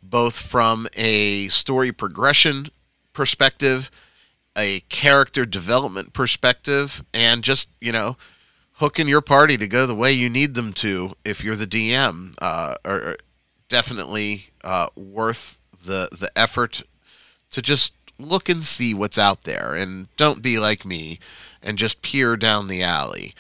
[0.03, 2.69] both from a story progression
[3.15, 3.91] perspective,
[4.57, 8.19] a character development perspective, and just, you know,
[8.75, 12.35] hooking your party to go the way you need them to if you're the DM,
[12.43, 13.17] uh, are
[13.69, 16.83] definitely uh, worth the, the effort
[17.51, 21.19] to just look and see what's out there and don't be like me
[21.63, 23.35] and just peer down the alley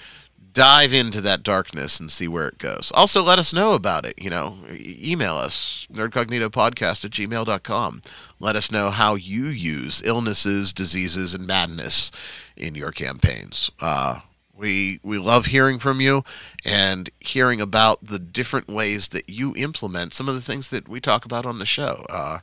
[0.52, 2.92] dive into that darkness and see where it goes.
[2.94, 4.14] Also, let us know about it.
[4.20, 8.02] You know, email us, nerdcognitopodcast at gmail.com.
[8.38, 12.10] Let us know how you use illnesses, diseases, and madness
[12.56, 13.70] in your campaigns.
[13.80, 14.20] Uh,
[14.54, 16.22] we, we love hearing from you
[16.64, 21.00] and hearing about the different ways that you implement some of the things that we
[21.00, 22.04] talk about on the show.
[22.08, 22.40] Uh,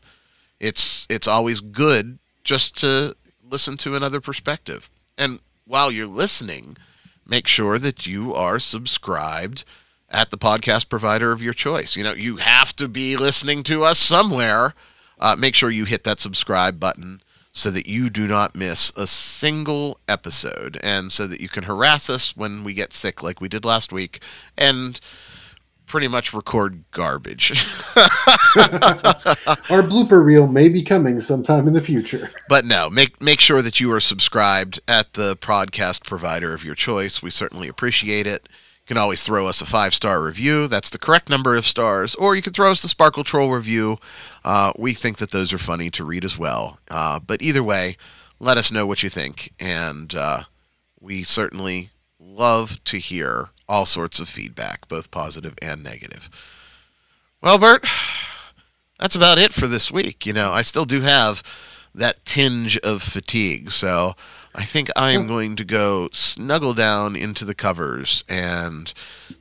[0.59, 3.15] it's it's always good just to
[3.49, 4.89] listen to another perspective.
[5.17, 6.75] And while you're listening,
[7.29, 9.63] make sure that you are subscribed
[10.09, 11.95] at the podcast provider of your choice.
[11.95, 14.73] You know, you have to be listening to us somewhere.
[15.19, 17.21] Uh, make sure you hit that subscribe button
[17.51, 22.09] so that you do not miss a single episode and so that you can harass
[22.09, 24.19] us when we get sick like we did last week
[24.57, 24.99] and
[25.89, 27.51] pretty much record garbage.
[29.69, 32.31] Our blooper reel may be coming sometime in the future.
[32.47, 36.75] But no, make make sure that you are subscribed at the podcast provider of your
[36.75, 37.21] choice.
[37.21, 38.47] We certainly appreciate it.
[38.83, 40.67] You can always throw us a five star review.
[40.67, 42.15] That's the correct number of stars.
[42.15, 43.97] Or you can throw us the Sparkle Troll review.
[44.45, 46.79] Uh, we think that those are funny to read as well.
[46.89, 47.97] Uh, but either way,
[48.39, 49.51] let us know what you think.
[49.59, 50.43] And uh,
[50.99, 56.29] we certainly love to hear all sorts of feedback, both positive and negative.
[57.41, 57.85] Well, Bert,
[58.99, 60.25] that's about it for this week.
[60.25, 61.43] You know, I still do have
[61.93, 64.15] that tinge of fatigue, so
[64.55, 68.91] I think I am going to go snuggle down into the covers and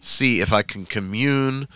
[0.01, 1.67] see if I can commune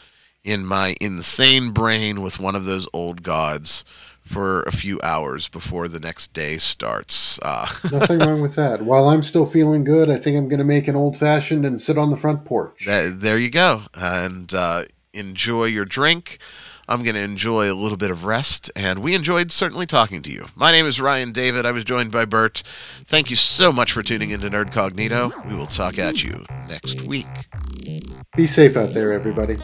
[0.44, 3.84] in my insane brain with one of those old gods
[4.22, 7.38] for a few hours before the next day starts.
[7.40, 8.82] Uh, Nothing wrong with that.
[8.82, 11.80] While I'm still feeling good, I think I'm going to make an old fashioned and
[11.80, 12.84] sit on the front porch.
[12.86, 13.82] that, there you go.
[13.94, 16.38] And uh, enjoy your drink.
[16.88, 20.30] I'm going to enjoy a little bit of rest, and we enjoyed certainly talking to
[20.30, 20.46] you.
[20.56, 21.64] My name is Ryan David.
[21.64, 22.62] I was joined by Bert.
[23.04, 25.48] Thank you so much for tuning into Nerd Cognito.
[25.48, 27.26] We will talk at you next week.
[28.36, 29.58] Be safe out there, everybody.